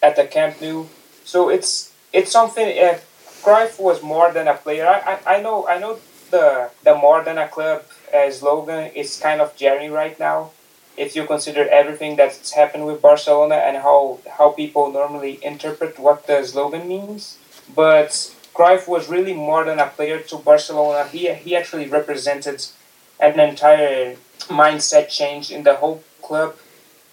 at 0.02 0.16
the 0.16 0.26
Camp 0.26 0.62
Nou. 0.62 0.88
So 1.24 1.50
it's 1.50 1.94
it's 2.12 2.32
something. 2.32 2.68
Uh, 2.78 2.98
Cruyff 3.44 3.80
was 3.80 4.02
more 4.04 4.32
than 4.32 4.48
a 4.48 4.56
player. 4.56 4.88
I, 4.88 5.20
I, 5.26 5.36
I 5.38 5.42
know 5.42 5.68
I 5.68 5.78
know 5.80 6.00
the 6.32 6.70
the 6.84 6.96
more 6.96 7.24
than 7.24 7.38
a 7.38 7.48
club 7.48 7.84
uh, 8.14 8.30
slogan 8.32 8.92
is 8.94 9.20
kind 9.20 9.42
of 9.42 9.56
jarring 9.56 9.92
right 9.92 10.20
now. 10.20 10.52
If 10.98 11.16
you 11.16 11.26
consider 11.26 11.68
everything 11.70 12.16
that's 12.16 12.54
happened 12.54 12.86
with 12.88 13.02
Barcelona 13.02 13.56
and 13.56 13.78
how 13.78 14.20
how 14.38 14.50
people 14.50 14.92
normally 14.92 15.40
interpret 15.44 16.00
what 16.00 16.28
the 16.28 16.44
slogan 16.44 16.88
means, 16.88 17.38
but 17.74 18.10
Cruyff 18.54 18.88
was 18.88 19.08
really 19.08 19.34
more 19.34 19.64
than 19.64 19.80
a 19.80 19.88
player 19.88 20.20
to 20.20 20.38
Barcelona. 20.38 21.08
He 21.08 21.32
he 21.34 21.56
actually 21.56 21.88
represented 21.88 22.66
an 23.20 23.40
entire 23.40 24.16
mindset 24.50 25.10
change 25.10 25.52
in 25.52 25.64
the 25.64 25.76
whole 25.76 26.04
club 26.22 26.56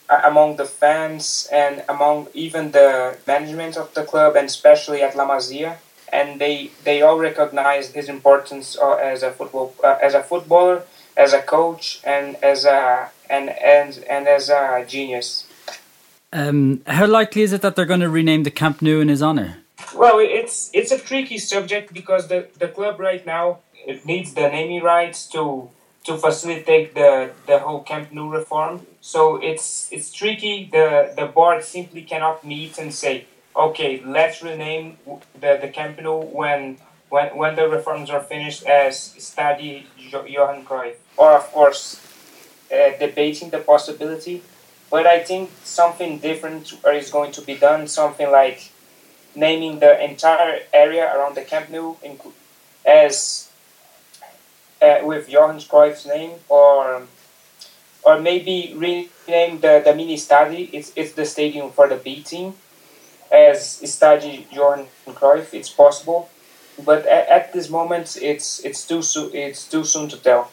among 0.08 0.56
the 0.56 0.64
fans 0.64 1.48
and 1.50 1.82
among 1.88 2.28
even 2.34 2.72
the 2.72 3.16
management 3.26 3.76
of 3.76 3.92
the 3.94 4.04
club 4.04 4.36
and 4.36 4.46
especially 4.46 5.02
at 5.02 5.16
La 5.16 5.26
Masia 5.26 5.78
and 6.14 6.40
they 6.40 6.70
they 6.84 7.02
all 7.02 7.18
recognize 7.18 7.84
his 7.98 8.08
importance 8.08 8.78
uh, 8.78 8.94
as 9.12 9.22
a 9.22 9.30
football 9.30 9.74
uh, 9.82 9.98
as 10.00 10.14
a 10.14 10.22
footballer 10.22 10.82
as 11.16 11.32
a 11.32 11.42
coach 11.42 12.00
and 12.04 12.36
as 12.52 12.64
a 12.64 13.10
and 13.28 13.50
and 13.74 13.90
and 14.14 14.28
as 14.28 14.48
a 14.48 14.84
genius 14.94 15.46
um, 16.32 16.82
how 16.86 17.06
likely 17.06 17.42
is 17.42 17.52
it 17.52 17.62
that 17.62 17.76
they're 17.76 17.92
going 17.94 18.06
to 18.08 18.14
rename 18.20 18.42
the 18.44 18.50
Camp 18.50 18.82
Nou 18.82 19.00
in 19.00 19.08
his 19.08 19.22
honor 19.22 19.50
well 19.94 20.18
it's 20.18 20.70
it's 20.72 20.92
a 20.92 20.98
tricky 20.98 21.38
subject 21.38 21.92
because 21.92 22.28
the 22.28 22.46
the 22.58 22.68
club 22.68 23.00
right 23.00 23.24
now 23.26 23.58
it 23.86 24.06
needs 24.06 24.34
the 24.34 24.48
naming 24.48 24.82
rights 24.82 25.26
to 25.26 25.68
to 26.04 26.18
facilitate 26.18 26.94
the, 26.94 27.32
the 27.46 27.58
whole 27.58 27.82
Camp 27.82 28.12
Nou 28.12 28.30
reform. 28.30 28.86
So 29.00 29.36
it's 29.42 29.88
it's 29.90 30.12
tricky. 30.12 30.68
The 30.70 31.12
the 31.16 31.26
board 31.26 31.64
simply 31.64 32.02
cannot 32.02 32.44
meet 32.44 32.78
and 32.78 32.92
say, 32.92 33.26
okay, 33.56 34.02
let's 34.04 34.42
rename 34.42 34.98
the, 35.40 35.58
the 35.60 35.68
Camp 35.68 36.00
Nou 36.00 36.20
when 36.20 36.78
when 37.08 37.36
when 37.36 37.54
the 37.56 37.68
reforms 37.68 38.10
are 38.10 38.20
finished 38.20 38.64
as 38.64 39.14
Stadi 39.18 39.84
Johan 40.10 40.64
Cruyff. 40.64 40.96
Or 41.16 41.32
of 41.32 41.44
course, 41.52 42.00
uh, 42.72 42.98
debating 42.98 43.50
the 43.50 43.58
possibility. 43.58 44.42
But 44.90 45.06
I 45.06 45.20
think 45.20 45.50
something 45.62 46.18
different 46.18 46.74
is 46.86 47.10
going 47.10 47.32
to 47.32 47.42
be 47.42 47.54
done. 47.54 47.88
Something 47.88 48.30
like 48.30 48.70
naming 49.34 49.80
the 49.80 50.02
entire 50.02 50.60
area 50.72 51.04
around 51.14 51.34
the 51.34 51.42
Camp 51.42 51.70
Nou 51.70 51.96
as 52.86 53.50
uh, 54.82 54.98
with 55.02 55.28
Johan 55.28 55.58
Cruyff's 55.58 56.06
name, 56.06 56.32
or 56.48 57.02
or 58.02 58.20
maybe 58.20 58.74
rename 58.76 59.60
the, 59.60 59.80
the 59.84 59.94
mini 59.94 60.16
stadi. 60.16 60.68
It's 60.72 60.92
it's 60.96 61.12
the 61.12 61.24
stadium 61.24 61.70
for 61.70 61.88
the 61.88 61.96
B 61.96 62.22
team 62.22 62.54
as 63.32 63.80
Stadi 63.82 64.46
Johan 64.52 64.86
Cruyff. 65.08 65.54
It's 65.54 65.70
possible, 65.70 66.30
but 66.84 67.06
at, 67.06 67.28
at 67.28 67.52
this 67.52 67.68
moment, 67.68 68.16
it's 68.20 68.60
it's 68.60 68.86
too 68.86 69.02
soon. 69.02 69.34
It's 69.34 69.68
too 69.68 69.84
soon 69.84 70.08
to 70.08 70.16
tell. 70.16 70.50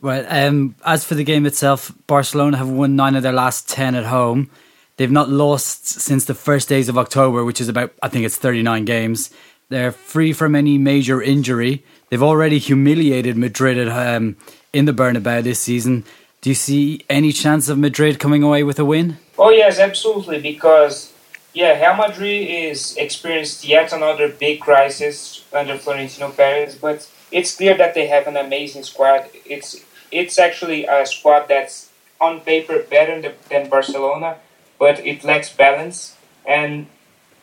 Well, 0.00 0.26
um, 0.28 0.74
as 0.84 1.04
for 1.04 1.14
the 1.14 1.24
game 1.24 1.46
itself, 1.46 1.92
Barcelona 2.06 2.58
have 2.58 2.68
won 2.68 2.96
nine 2.96 3.16
of 3.16 3.22
their 3.22 3.32
last 3.32 3.68
ten 3.68 3.94
at 3.94 4.04
home. 4.04 4.50
They've 4.96 5.10
not 5.10 5.28
lost 5.28 5.88
since 5.88 6.24
the 6.26 6.34
first 6.34 6.68
days 6.68 6.88
of 6.88 6.98
October, 6.98 7.44
which 7.44 7.60
is 7.60 7.68
about 7.68 7.92
I 8.02 8.08
think 8.08 8.24
it's 8.24 8.36
thirty 8.36 8.62
nine 8.62 8.84
games. 8.84 9.30
They're 9.70 9.92
free 9.92 10.32
from 10.32 10.54
any 10.54 10.76
major 10.78 11.22
injury. 11.22 11.84
They've 12.10 12.22
already 12.22 12.58
humiliated 12.58 13.36
Madrid 13.36 13.78
at, 13.78 13.88
um, 13.88 14.36
in 14.72 14.84
the 14.84 14.92
Bernabeu 14.92 15.42
this 15.42 15.58
season. 15.58 16.04
Do 16.42 16.50
you 16.50 16.54
see 16.54 17.02
any 17.08 17.32
chance 17.32 17.70
of 17.70 17.78
Madrid 17.78 18.20
coming 18.20 18.42
away 18.42 18.62
with 18.62 18.78
a 18.78 18.84
win? 18.84 19.16
Oh 19.38 19.48
yes, 19.48 19.78
absolutely. 19.78 20.40
Because 20.40 21.13
yeah, 21.54 21.80
Real 21.80 21.96
Madrid 21.96 22.48
is 22.48 22.96
experienced 22.96 23.64
yet 23.66 23.92
another 23.92 24.28
big 24.28 24.60
crisis 24.60 25.44
under 25.52 25.78
Florentino 25.78 26.30
Perez, 26.30 26.74
but 26.74 27.08
it's 27.32 27.56
clear 27.56 27.76
that 27.76 27.94
they 27.94 28.06
have 28.08 28.26
an 28.26 28.36
amazing 28.36 28.82
squad. 28.82 29.26
It's 29.46 29.82
it's 30.10 30.38
actually 30.38 30.84
a 30.84 31.06
squad 31.06 31.46
that's 31.48 31.90
on 32.20 32.40
paper 32.40 32.78
better 32.78 33.20
than, 33.20 33.34
than 33.50 33.68
Barcelona, 33.68 34.36
but 34.78 35.00
it 35.00 35.24
lacks 35.24 35.52
balance. 35.52 36.16
And 36.46 36.86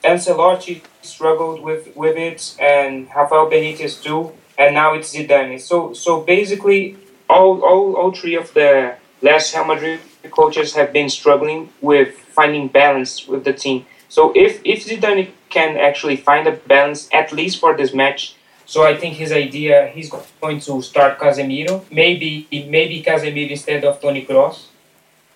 Ancelotti 0.04 0.82
struggled 1.02 1.62
with, 1.62 1.95
with 1.95 2.15
it, 2.17 2.56
and 2.60 3.08
Rafael 3.15 3.50
Benitez 3.50 4.02
too 4.02 4.34
and 4.62 4.76
now 4.76 4.93
it's 4.93 5.13
Zidane. 5.13 5.60
So 5.60 5.93
so 5.93 6.21
basically, 6.21 6.97
all 7.30 7.62
all, 7.62 7.95
all 7.95 8.12
three 8.12 8.36
of 8.36 8.54
the 8.54 8.95
last 9.21 9.54
Real 9.56 9.65
Madrid 9.65 10.00
coaches 10.30 10.76
have 10.76 10.93
been 10.93 11.10
struggling 11.10 11.69
with 11.82 12.10
finding 12.38 12.67
balance 12.67 13.28
with 13.28 13.43
the 13.43 13.54
team. 13.54 13.86
So 14.12 14.34
if 14.36 14.60
if 14.65 14.84
Zidane 14.84 15.32
can 15.50 15.78
actually 15.78 16.17
find 16.17 16.45
a 16.45 16.52
balance 16.52 17.08
at 17.13 17.32
least 17.32 17.62
for 17.62 17.78
this 17.78 17.93
match, 17.93 18.36
so 18.65 18.84
I 18.84 18.97
think 18.97 19.15
his 19.15 19.32
idea 19.32 19.88
he's 19.95 20.12
going 20.41 20.60
to 20.67 20.82
start 20.82 21.17
Casemiro, 21.17 21.86
maybe 21.89 22.45
maybe 22.52 23.02
Casemiro 23.02 23.52
instead 23.52 23.86
of 23.86 24.02
Toni 24.02 24.26
Kroos. 24.26 24.67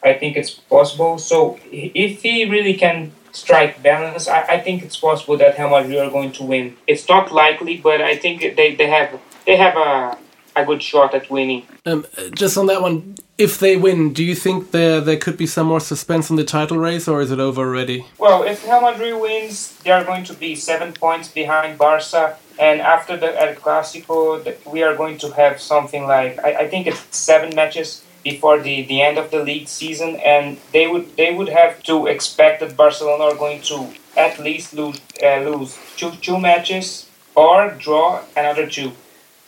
I 0.03 0.13
think 0.19 0.35
it's 0.35 0.51
possible. 0.51 1.17
So 1.17 1.57
if 1.71 2.21
he 2.21 2.43
really 2.43 2.73
can 2.73 3.13
strike 3.31 3.81
balance, 3.81 4.27
I, 4.27 4.41
I 4.55 4.59
think 4.59 4.83
it's 4.83 4.97
possible 4.97 5.37
that 5.37 5.57
Real 5.57 5.69
Madrid 5.69 5.97
are 5.97 6.11
going 6.11 6.33
to 6.33 6.43
win. 6.43 6.75
It's 6.85 7.07
not 7.07 7.31
likely, 7.31 7.77
but 7.77 8.01
I 8.01 8.17
think 8.17 8.41
they, 8.57 8.75
they 8.75 8.87
have 8.87 9.17
they 9.45 9.55
have 9.55 9.77
a 9.77 10.17
a 10.55 10.65
good 10.65 10.81
shot 10.81 11.13
at 11.13 11.29
winning. 11.29 11.65
Um, 11.85 12.05
just 12.33 12.57
on 12.57 12.67
that 12.67 12.81
one, 12.81 13.15
if 13.37 13.59
they 13.59 13.75
win, 13.75 14.13
do 14.13 14.23
you 14.23 14.35
think 14.35 14.71
there 14.71 15.01
there 15.01 15.17
could 15.17 15.37
be 15.37 15.47
some 15.47 15.67
more 15.67 15.79
suspense 15.79 16.29
in 16.29 16.35
the 16.35 16.43
title 16.43 16.77
race, 16.77 17.07
or 17.07 17.21
is 17.21 17.31
it 17.31 17.39
over 17.39 17.61
already? 17.61 18.05
Well, 18.17 18.43
if 18.43 18.63
Real 18.65 18.81
Madrid 18.81 19.19
wins, 19.19 19.77
they 19.83 19.91
are 19.91 20.03
going 20.03 20.23
to 20.25 20.33
be 20.33 20.55
seven 20.55 20.93
points 20.93 21.27
behind 21.27 21.77
Barca, 21.77 22.37
and 22.57 22.79
after 22.81 23.17
the 23.17 23.29
El 23.41 23.55
Clasico, 23.55 24.55
we 24.65 24.83
are 24.83 24.95
going 24.95 25.17
to 25.19 25.31
have 25.31 25.59
something 25.59 26.03
like 26.07 26.39
I, 26.39 26.63
I 26.63 26.67
think 26.69 26.87
it's 26.87 27.03
seven 27.15 27.53
matches 27.55 28.03
before 28.23 28.59
the, 28.59 28.81
the 28.83 29.01
end 29.01 29.17
of 29.17 29.29
the 29.29 29.43
league 29.43 29.67
season, 29.67 30.15
and 30.17 30.57
they 30.71 30.87
would 30.87 31.15
they 31.17 31.33
would 31.33 31.49
have 31.49 31.83
to 31.83 32.07
expect 32.07 32.61
that 32.61 32.75
Barcelona 32.75 33.25
are 33.25 33.35
going 33.35 33.61
to 33.63 33.89
at 34.17 34.39
least 34.39 34.73
lose 34.73 34.99
uh, 35.21 35.39
lose 35.49 35.77
two 35.97 36.11
two 36.21 36.39
matches 36.39 37.09
or 37.35 37.71
draw 37.71 38.23
another 38.35 38.65
two. 38.67 38.91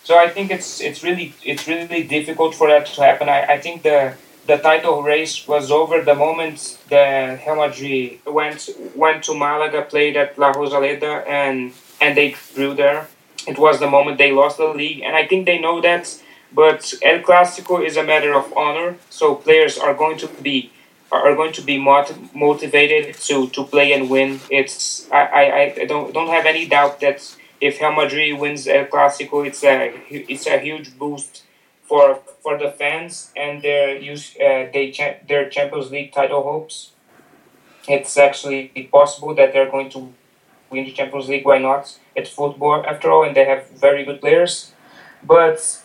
So 0.08 0.18
I 0.18 0.30
think 0.30 0.52
it's 0.52 0.80
it's 0.80 1.04
really 1.04 1.34
it's 1.44 1.68
really 1.68 2.04
difficult 2.04 2.56
for 2.56 2.68
that 2.70 2.86
to 2.96 3.02
happen. 3.02 3.28
I, 3.28 3.42
I 3.56 3.58
think 3.60 3.84
the 3.84 4.14
the 4.46 4.56
title 4.56 5.04
race 5.04 5.46
was 5.46 5.70
over 5.70 6.02
the 6.02 6.16
moment 6.16 6.78
the 6.88 7.38
Madrid 7.46 8.20
went 8.26 8.70
went 8.96 9.26
to 9.26 9.34
Malaga, 9.34 9.82
played 9.82 10.16
at 10.16 10.38
La 10.38 10.54
Rosaleda, 10.54 11.28
and 11.28 11.74
and 12.00 12.16
they 12.16 12.38
drew 12.56 12.74
there. 12.74 13.08
It 13.52 13.58
was 13.60 13.82
the 13.82 13.90
moment 13.90 14.18
they 14.18 14.32
lost 14.32 14.56
the 14.60 14.70
league, 14.82 15.02
and 15.02 15.14
I 15.14 15.28
think 15.28 15.46
they 15.46 15.60
know 15.60 15.82
that 15.82 16.04
but 16.54 16.94
El 17.02 17.20
Clasico 17.20 17.86
is 17.86 17.98
a 17.98 18.04
matter 18.04 18.34
of 18.34 18.46
honor, 18.56 18.96
so 19.10 19.36
players 19.36 19.78
are 19.78 19.94
going 19.94 20.18
to 20.20 20.28
be 20.42 20.72
are 21.12 21.36
going 21.36 21.52
to 21.60 21.62
be 21.62 21.78
mot- 21.78 22.18
motivated 22.34 23.16
to, 23.28 23.50
to 23.50 23.64
play 23.64 23.92
and 23.92 24.10
win. 24.10 24.40
It's 24.50 25.12
I, 25.12 25.24
I, 25.42 25.44
I 25.82 25.86
don't 25.86 26.14
don't 26.14 26.32
have 26.38 26.46
any 26.46 26.66
doubt 26.66 27.02
that 27.02 27.20
if 27.60 27.82
Real 27.82 27.94
Madrid 27.94 28.40
wins 28.40 28.68
El 28.68 28.86
Clasico, 28.86 29.46
it's 29.46 29.64
a 29.64 29.94
it's 30.10 30.48
a 30.48 30.60
huge 30.60 30.98
boost 30.98 31.44
for 31.84 32.20
for 32.44 32.58
the 32.58 32.72
fans 32.72 33.32
and 33.36 33.62
their 33.62 33.98
use 33.98 34.36
uh, 34.36 34.70
they 34.74 34.92
cha- 34.92 35.18
their 35.28 35.50
Champions 35.50 35.92
League 35.92 36.12
title 36.12 36.44
hopes. 36.44 36.92
It's 37.88 38.18
actually 38.18 38.68
possible 38.92 39.34
that 39.36 39.54
they're 39.54 39.72
going 39.72 39.90
to 39.92 40.14
win 40.70 40.86
the 40.86 40.92
Champions 40.92 41.30
League. 41.30 41.46
Why 41.46 41.58
not? 41.58 41.98
It's 42.16 42.30
football 42.30 42.86
after 42.86 43.10
all, 43.12 43.24
and 43.24 43.36
they 43.36 43.46
have 43.46 43.70
very 43.70 44.04
good 44.04 44.20
players. 44.20 44.72
But 45.24 45.82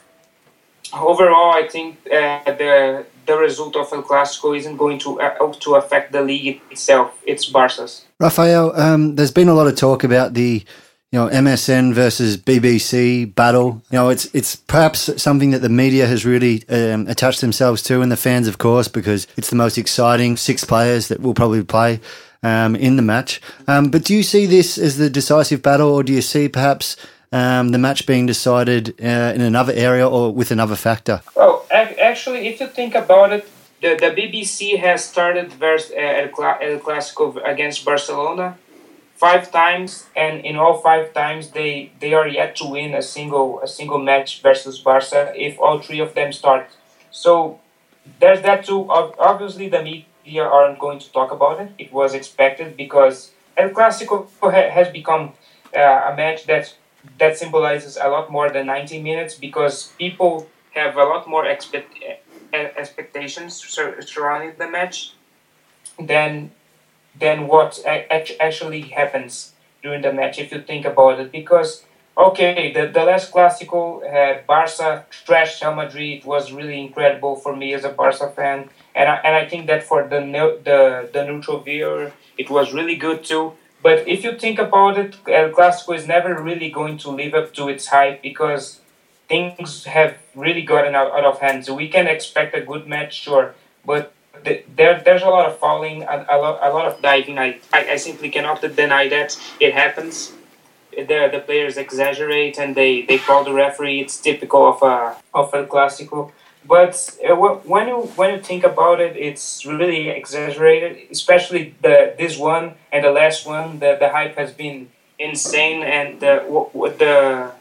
overall, 0.92 1.52
I 1.52 1.68
think 1.68 1.98
uh, 2.06 2.44
the 2.44 3.06
the 3.24 3.37
result 3.37 3.76
of 3.76 3.92
El 3.92 4.02
Clasico 4.02 4.56
isn't 4.56 4.76
going 4.76 4.98
to 5.00 5.20
uh, 5.20 5.52
to 5.61 5.74
affect 5.76 6.12
the 6.12 6.22
league 6.22 6.61
itself. 6.70 7.18
It's 7.24 7.46
Barca's. 7.46 8.04
Rafael, 8.18 8.78
um, 8.78 9.16
there's 9.16 9.30
been 9.30 9.48
a 9.48 9.54
lot 9.54 9.66
of 9.66 9.76
talk 9.76 10.04
about 10.04 10.35
the 10.35 10.64
you 11.12 11.18
know 11.18 11.29
MSN 11.29 11.92
versus 11.92 12.37
BBC 12.37 13.33
battle. 13.35 13.83
You 13.90 13.98
know, 13.98 14.09
it's 14.09 14.25
it's 14.35 14.57
perhaps 14.57 15.22
something 15.22 15.51
that 15.51 15.61
the 15.61 15.68
media 15.68 16.07
has 16.07 16.25
really 16.25 16.66
um, 16.68 17.07
attached 17.07 17.42
themselves 17.42 17.83
to, 17.83 18.01
and 18.01 18.11
the 18.11 18.16
fans, 18.16 18.48
of 18.48 18.59
course, 18.59 18.88
because 18.88 19.27
it's 19.37 19.51
the 19.51 19.57
most 19.57 19.79
exciting 19.79 20.37
six 20.37 20.64
players 20.64 21.09
that 21.09 21.20
will 21.20 21.35
probably 21.35 21.62
play. 21.62 22.01
Um, 22.44 22.75
in 22.75 22.96
the 22.96 23.03
match, 23.03 23.40
um, 23.68 23.88
but 23.88 24.03
do 24.03 24.12
you 24.12 24.25
see 24.25 24.46
this 24.46 24.77
as 24.77 24.96
the 24.96 25.09
decisive 25.09 25.62
battle, 25.62 25.90
or 25.90 26.03
do 26.03 26.12
you 26.12 26.20
see 26.20 26.48
perhaps 26.48 26.96
um, 27.31 27.68
the 27.68 27.79
match 27.79 28.05
being 28.05 28.27
decided 28.27 29.01
uh, 29.01 29.33
in 29.33 29.40
another 29.40 29.72
area 29.72 30.09
or 30.09 30.35
with 30.35 30.51
another 30.51 30.75
factor? 30.75 31.22
Well, 31.37 31.64
actually, 31.70 32.48
if 32.48 32.59
you 32.59 32.66
think 32.66 32.96
about 32.96 33.33
it, 33.33 33.48
the, 33.81 33.90
the 33.94 34.11
BBC 34.11 34.77
has 34.81 35.05
started 35.05 35.53
vers- 35.53 35.92
El, 35.96 36.31
El 36.61 36.81
Clasico 36.81 37.40
against 37.48 37.85
Barcelona 37.85 38.57
five 39.22 39.52
times, 39.52 39.90
and 40.16 40.35
in 40.44 40.56
all 40.56 40.76
five 40.88 41.14
times 41.14 41.52
they, 41.56 41.92
they 42.00 42.12
are 42.12 42.26
yet 42.26 42.56
to 42.56 42.64
win 42.76 42.90
a 43.02 43.04
single 43.14 43.48
a 43.66 43.68
single 43.78 44.00
match 44.11 44.30
versus 44.42 44.80
Barca 44.87 45.20
if 45.46 45.52
all 45.61 45.76
three 45.87 46.00
of 46.06 46.11
them 46.18 46.30
start. 46.32 46.64
So 47.12 47.30
there's 48.20 48.42
that 48.48 48.64
too. 48.68 48.80
Obviously, 49.30 49.68
the 49.68 49.82
media 49.90 50.44
aren't 50.56 50.78
going 50.85 50.98
to 51.04 51.08
talk 51.18 51.30
about 51.38 51.61
it. 51.62 51.70
It 51.85 51.92
was 51.92 52.14
expected 52.14 52.76
because 52.76 53.30
El 53.56 53.70
Clasico 53.70 54.16
has 54.76 54.88
become 55.00 55.24
uh, 55.76 56.11
a 56.11 56.12
match 56.16 56.40
that 56.50 56.74
that 57.20 57.38
symbolizes 57.42 57.96
a 57.96 58.08
lot 58.08 58.26
more 58.37 58.48
than 58.50 58.66
90 58.66 59.02
minutes 59.02 59.35
because 59.35 59.92
people 59.98 60.48
have 60.74 60.96
a 60.96 61.04
lot 61.12 61.28
more 61.28 61.44
expect, 61.46 61.90
expectations 62.52 63.52
surrounding 64.12 64.54
the 64.58 64.68
match 64.68 65.14
than 65.98 66.50
than 67.18 67.46
what 67.46 67.83
actually 67.87 68.83
happens 68.83 69.53
during 69.83 70.03
the 70.03 70.12
match 70.12 70.38
if 70.38 70.53
you 70.53 70.61
think 70.61 70.85
about 70.85 71.20
it 71.20 71.33
because 71.33 71.85
Okay, 72.16 72.72
the, 72.75 72.88
the 72.88 73.05
last 73.05 73.33
classical 73.33 74.03
uh, 74.07 74.35
Barca 74.46 75.07
trashed 75.27 75.62
Real 75.62 75.75
Madrid. 75.75 76.18
It 76.18 76.25
was 76.27 76.53
really 76.53 76.79
incredible 76.79 77.37
for 77.37 77.57
me 77.57 77.72
as 77.72 77.85
a 77.85 77.88
Barca 77.88 78.29
fan, 78.29 78.68
and 78.94 79.09
I, 79.09 79.16
and 79.25 79.35
I 79.35 79.48
think 79.48 79.66
that 79.68 79.83
for 79.83 80.07
the 80.07 80.20
the 80.62 81.09
the 81.11 81.25
neutral 81.25 81.61
viewer, 81.61 82.12
it 82.37 82.51
was 82.51 82.75
really 82.75 82.96
good 82.96 83.25
too. 83.25 83.55
But 83.83 84.07
if 84.07 84.25
you 84.25 84.38
think 84.38 84.59
about 84.59 84.98
it, 84.98 85.16
El 85.27 85.51
Clásico 85.51 85.96
is 85.96 86.07
never 86.07 86.40
really 86.40 86.70
going 86.70 86.98
to 86.98 87.11
live 87.11 87.33
up 87.33 87.55
to 87.55 87.68
its 87.68 87.87
hype 87.87 88.22
because 88.22 88.81
things 89.27 89.85
have 89.85 90.18
really 90.35 90.62
gotten 90.62 90.94
out, 90.94 91.12
out 91.12 91.25
of 91.25 91.40
hand. 91.40 91.64
So 91.64 91.75
we 91.75 91.88
can 91.88 92.07
expect 92.07 92.55
a 92.55 92.61
good 92.61 92.87
match, 92.87 93.14
sure, 93.22 93.55
but 93.87 94.12
there 94.77 95.01
there's 95.05 95.23
a 95.23 95.29
lot 95.29 95.47
of 95.49 95.59
falling, 95.59 96.03
a, 96.03 96.27
a, 96.29 96.37
lot, 96.38 96.59
a 96.62 96.71
lot 96.73 96.87
of 96.87 97.01
diving. 97.03 97.38
I, 97.38 97.61
I, 97.73 97.92
I 97.92 97.97
simply 97.97 98.31
cannot 98.31 98.61
deny 98.61 99.09
that 99.09 99.38
it 99.61 99.73
happens 99.75 100.33
the 100.97 101.29
the 101.33 101.42
players 101.45 101.77
exaggerate 101.77 102.59
and 102.59 102.75
they, 102.75 103.03
they 103.03 103.18
call 103.18 103.45
the 103.45 103.53
referee. 103.53 104.01
It's 104.01 104.21
typical 104.21 104.68
of 104.68 104.83
a 104.83 105.16
of 105.35 105.53
a 105.55 105.64
clásico. 105.66 106.33
But 106.64 106.95
uh, 107.29 107.35
when 107.35 107.88
you 107.88 108.03
when 108.16 108.35
you 108.35 108.40
think 108.40 108.64
about 108.64 109.01
it, 109.01 109.16
it's 109.16 109.66
really 109.66 110.09
exaggerated. 110.11 111.11
Especially 111.11 111.75
the 111.83 112.14
this 112.18 112.38
one 112.38 112.75
and 112.92 113.05
the 113.05 113.11
last 113.11 113.47
one. 113.47 113.79
The 113.81 113.97
the 113.99 114.11
hype 114.11 114.37
has 114.37 114.53
been 114.53 114.88
insane, 115.18 115.83
and 115.83 116.21
the 116.21 116.45
the 116.99 117.53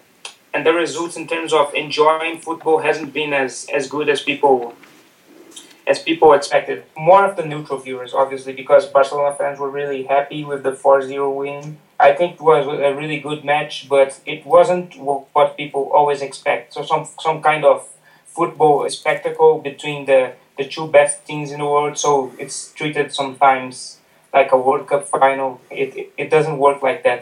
and 0.54 0.66
the 0.66 0.74
results 0.74 1.16
in 1.16 1.28
terms 1.28 1.54
of 1.54 1.74
enjoying 1.74 2.40
football 2.40 2.80
hasn't 2.80 3.14
been 3.14 3.34
as 3.34 3.68
as 3.74 3.88
good 3.88 4.08
as 4.10 4.22
people 4.22 4.76
as 5.88 6.02
people 6.02 6.34
expected. 6.34 6.84
More 6.98 7.26
of 7.26 7.36
the 7.38 7.46
neutral 7.46 7.80
viewers, 7.80 8.13
obviously, 8.13 8.54
because 8.54 8.86
Barcelona 8.86 9.36
fans 9.36 9.60
were 9.60 9.70
really 9.70 10.04
happy 10.04 10.44
with 10.44 10.63
the 10.63 10.72
4-0 10.72 11.36
win 11.36 11.78
I 12.02 12.13
think 12.13 12.36
it 12.36 12.41
was 12.41 12.65
a 12.65 12.96
really 12.96 13.20
good 13.20 13.46
match, 13.46 13.88
but 13.88 14.20
it 14.26 14.44
wasn't 14.44 14.96
what 14.98 15.56
people 15.56 15.91
always 15.94 16.24
expect. 16.24 16.74
So 16.74 16.82
some 16.82 17.06
some 17.20 17.44
kind 17.44 17.63
of 17.63 17.88
football 18.26 18.89
spectacle 18.89 19.60
between 19.60 20.06
the, 20.06 20.34
the 20.58 20.65
two 20.65 20.88
best 20.88 21.26
teams 21.28 21.52
in 21.52 21.60
the 21.60 21.65
world. 21.65 21.98
So 22.00 22.34
it's 22.39 22.74
treated 22.74 23.13
sometimes 23.13 24.00
like 24.34 24.52
a 24.52 24.58
World 24.58 24.88
Cup 24.88 25.08
final. 25.08 25.62
It, 25.70 25.96
it, 25.96 26.13
it 26.17 26.30
doesn't 26.32 26.58
work 26.58 26.82
like 26.82 27.04
that. 27.04 27.22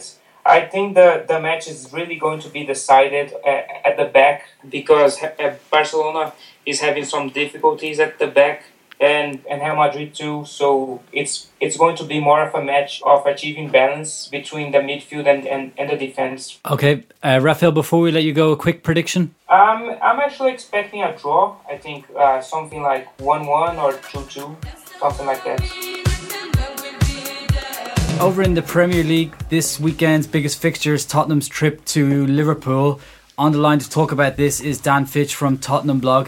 I 0.50 0.62
think 0.62 0.96
the, 0.96 1.24
the 1.28 1.40
match 1.40 1.68
is 1.68 1.94
really 1.94 2.16
going 2.16 2.40
to 2.42 2.50
be 2.50 2.66
decided 2.66 3.34
at, 3.46 3.68
at 3.86 3.98
the 3.98 4.06
back 4.06 4.50
because 4.68 5.20
Barcelona 5.70 6.34
is 6.66 6.82
having 6.82 7.06
some 7.06 7.30
difficulties 7.30 8.00
at 8.00 8.18
the 8.18 8.28
back 8.28 8.64
and 9.00 9.40
and 9.50 9.62
Real 9.62 9.76
Madrid 9.76 10.14
too. 10.14 10.44
So 10.46 11.02
it's 11.14 11.48
it's 11.60 11.78
going 11.78 11.96
to 11.98 12.04
be 12.04 12.20
more 12.20 12.42
of 12.46 12.54
a 12.54 12.64
match 12.64 13.02
of 13.06 13.26
achieving 13.26 13.70
balance 13.70 14.28
between 14.28 14.72
the 14.72 14.80
midfield 14.80 15.28
and, 15.28 15.48
and, 15.48 15.72
and 15.78 15.90
the 15.90 15.96
defense. 15.96 16.60
Okay, 16.70 17.04
uh, 17.24 17.40
Rafael. 17.42 17.72
Before 17.72 18.02
we 18.02 18.12
let 18.12 18.24
you 18.24 18.34
go, 18.34 18.52
a 18.52 18.58
quick 18.58 18.84
prediction. 18.84 19.36
Um, 19.48 19.96
I'm 20.02 20.20
actually 20.20 20.52
expecting 20.52 21.02
a 21.04 21.16
draw. 21.16 21.56
I 21.70 21.78
think 21.78 22.06
uh, 22.18 22.42
something 22.42 22.82
like 22.82 23.08
one-one 23.22 23.78
or 23.78 23.94
two-two, 24.12 24.58
something 25.00 25.26
like 25.26 25.44
that. 25.46 26.09
Over 28.20 28.44
in 28.44 28.54
the 28.54 28.62
Premier 28.62 29.02
League, 29.02 29.34
this 29.48 29.80
weekend's 29.80 30.28
biggest 30.28 30.60
fixture 30.60 30.94
is 30.94 31.06
Tottenham's 31.06 31.48
trip 31.48 31.86
to 31.86 32.28
Liverpool. 32.28 33.00
On 33.38 33.54
the 33.54 33.58
line 33.60 33.80
to 33.80 33.90
talk 33.90 34.12
about 34.12 34.36
this 34.36 34.60
is 34.60 34.82
Dan 34.82 35.06
Fitch 35.06 35.34
from 35.34 35.58
Tottenham 35.58 36.02
blog. 36.02 36.28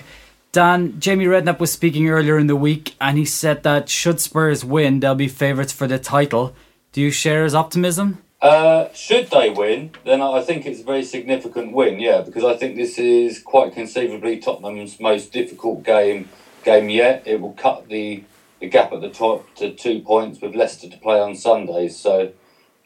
Dan, 0.54 1.02
Jamie 1.02 1.26
Redknapp 1.26 1.60
was 1.60 1.74
speaking 1.74 2.08
earlier 2.08 2.38
in 2.38 2.48
the 2.48 2.56
week 2.56 2.96
and 3.02 3.18
he 3.18 3.26
said 3.26 3.64
that 3.64 3.90
should 3.90 4.22
Spurs 4.22 4.64
win, 4.64 5.02
they'll 5.02 5.16
be 5.16 5.28
favourites 5.28 5.74
for 5.74 5.86
the 5.86 6.00
title. 6.00 6.56
Do 6.94 7.02
you 7.02 7.12
share 7.12 7.44
his 7.44 7.54
optimism? 7.54 8.20
Uh, 8.42 8.88
should 8.94 9.30
they 9.30 9.50
win, 9.50 9.92
then 10.06 10.22
I 10.22 10.42
think 10.42 10.66
it's 10.66 10.80
a 10.80 10.86
very 10.86 11.04
significant 11.04 11.74
win, 11.74 12.00
yeah, 12.00 12.22
because 12.22 12.46
I 12.46 12.56
think 12.56 12.78
this 12.78 12.98
is 12.98 13.40
quite 13.40 13.74
conceivably 13.74 14.40
Tottenham's 14.40 14.98
most 15.00 15.34
difficult 15.34 15.84
game 15.84 16.30
game 16.64 16.90
yet. 16.90 17.24
It 17.26 17.42
will 17.42 17.54
cut 17.54 17.90
the, 17.90 18.24
the 18.62 18.70
gap 18.70 18.94
at 18.94 19.02
the 19.02 19.10
top 19.10 19.54
to 19.56 19.74
two 19.74 20.00
points 20.02 20.40
with 20.40 20.56
Leicester 20.56 20.88
to 20.88 20.98
play 20.98 21.20
on 21.20 21.36
Sunday. 21.36 21.90
So, 21.90 22.32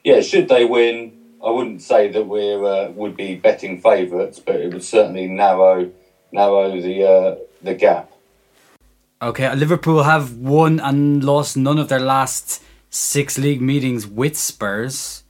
yeah, 0.04 0.22
should 0.22 0.48
they 0.48 0.66
win, 0.66 1.36
I 1.46 1.52
wouldn't 1.52 1.82
say 1.82 2.08
that 2.08 2.28
we 2.28 2.54
uh, 2.56 2.90
would 2.92 3.16
be 3.16 3.36
betting 3.36 3.82
favourites, 3.82 4.40
but 4.40 4.56
it 4.56 4.74
would 4.74 4.84
certainly 4.84 5.28
narrow 5.28 5.92
narrow 6.32 6.82
the 6.82 7.04
uh, 7.04 7.36
the 7.62 7.76
gap. 7.76 8.12
Okay, 9.22 9.54
Liverpool 9.54 10.04
have 10.04 10.38
won 10.38 10.80
and 10.80 11.24
lost 11.24 11.56
none 11.58 11.78
of 11.78 11.90
their 11.90 12.00
last 12.00 12.64
six 12.90 13.38
league 13.38 13.62
meetings 13.62 14.08
with 14.08 14.38
Spurs. 14.38 15.24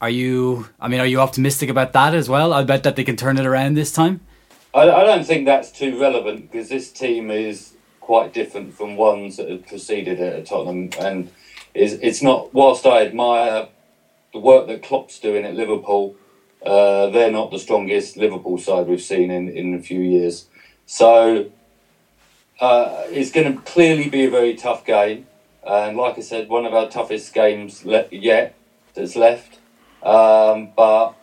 Are 0.00 0.10
you? 0.10 0.68
I 0.78 0.88
mean, 0.88 1.00
are 1.00 1.06
you 1.06 1.20
optimistic 1.20 1.70
about 1.70 1.94
that 1.94 2.14
as 2.14 2.28
well? 2.28 2.52
I 2.52 2.62
bet 2.62 2.82
that 2.82 2.96
they 2.96 3.04
can 3.04 3.16
turn 3.16 3.38
it 3.38 3.46
around 3.46 3.74
this 3.74 3.90
time. 3.90 4.20
I, 4.74 4.82
I 4.82 5.04
don't 5.04 5.24
think 5.24 5.46
that's 5.46 5.70
too 5.70 5.98
relevant 5.98 6.50
because 6.52 6.68
this 6.68 6.92
team 6.92 7.30
is 7.30 7.75
quite 8.06 8.32
different 8.32 8.72
from 8.72 8.96
ones 8.96 9.36
that 9.36 9.50
have 9.50 9.66
preceded 9.66 10.20
it 10.20 10.32
at 10.38 10.46
Tottenham, 10.46 10.90
and 11.00 11.28
is 11.74 11.94
it's 11.94 12.22
not. 12.22 12.54
Whilst 12.54 12.86
I 12.86 13.04
admire 13.04 13.66
the 14.32 14.38
work 14.38 14.68
that 14.68 14.84
Klopp's 14.84 15.18
doing 15.18 15.44
at 15.44 15.54
Liverpool, 15.56 16.14
uh, 16.64 17.10
they're 17.10 17.32
not 17.32 17.50
the 17.50 17.58
strongest 17.58 18.16
Liverpool 18.16 18.58
side 18.58 18.86
we've 18.86 19.02
seen 19.02 19.32
in 19.32 19.48
in 19.48 19.74
a 19.74 19.82
few 19.82 20.00
years. 20.00 20.46
So 20.86 21.50
uh, 22.60 23.02
it's 23.08 23.32
going 23.32 23.52
to 23.52 23.60
clearly 23.62 24.08
be 24.08 24.24
a 24.24 24.30
very 24.30 24.54
tough 24.54 24.84
game. 24.84 25.26
And 25.64 25.96
like 25.96 26.16
I 26.16 26.20
said, 26.20 26.48
one 26.48 26.64
of 26.64 26.72
our 26.72 26.88
toughest 26.88 27.34
games 27.34 27.84
le- 27.84 28.06
yet 28.12 28.54
that's 28.94 29.16
left. 29.16 29.58
Um, 30.00 30.70
but 30.76 31.14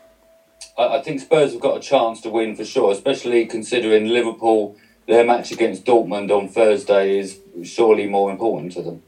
I-, 0.78 0.98
I 0.98 1.02
think 1.02 1.22
Spurs 1.22 1.54
have 1.54 1.62
got 1.62 1.78
a 1.78 1.80
chance 1.80 2.20
to 2.22 2.30
win 2.30 2.58
for 2.58 2.66
sure, 2.66 2.92
especially 2.92 3.46
considering 3.46 4.08
Liverpool, 4.08 4.76
their 5.08 5.26
match 5.26 5.52
against 5.52 5.86
Dortmund 5.86 6.32
on 6.32 6.48
Thursday 6.48 7.20
is 7.20 7.40
surely 7.64 8.08
more 8.08 8.32
important 8.32 8.72
to 8.74 8.82
them. 8.82 9.04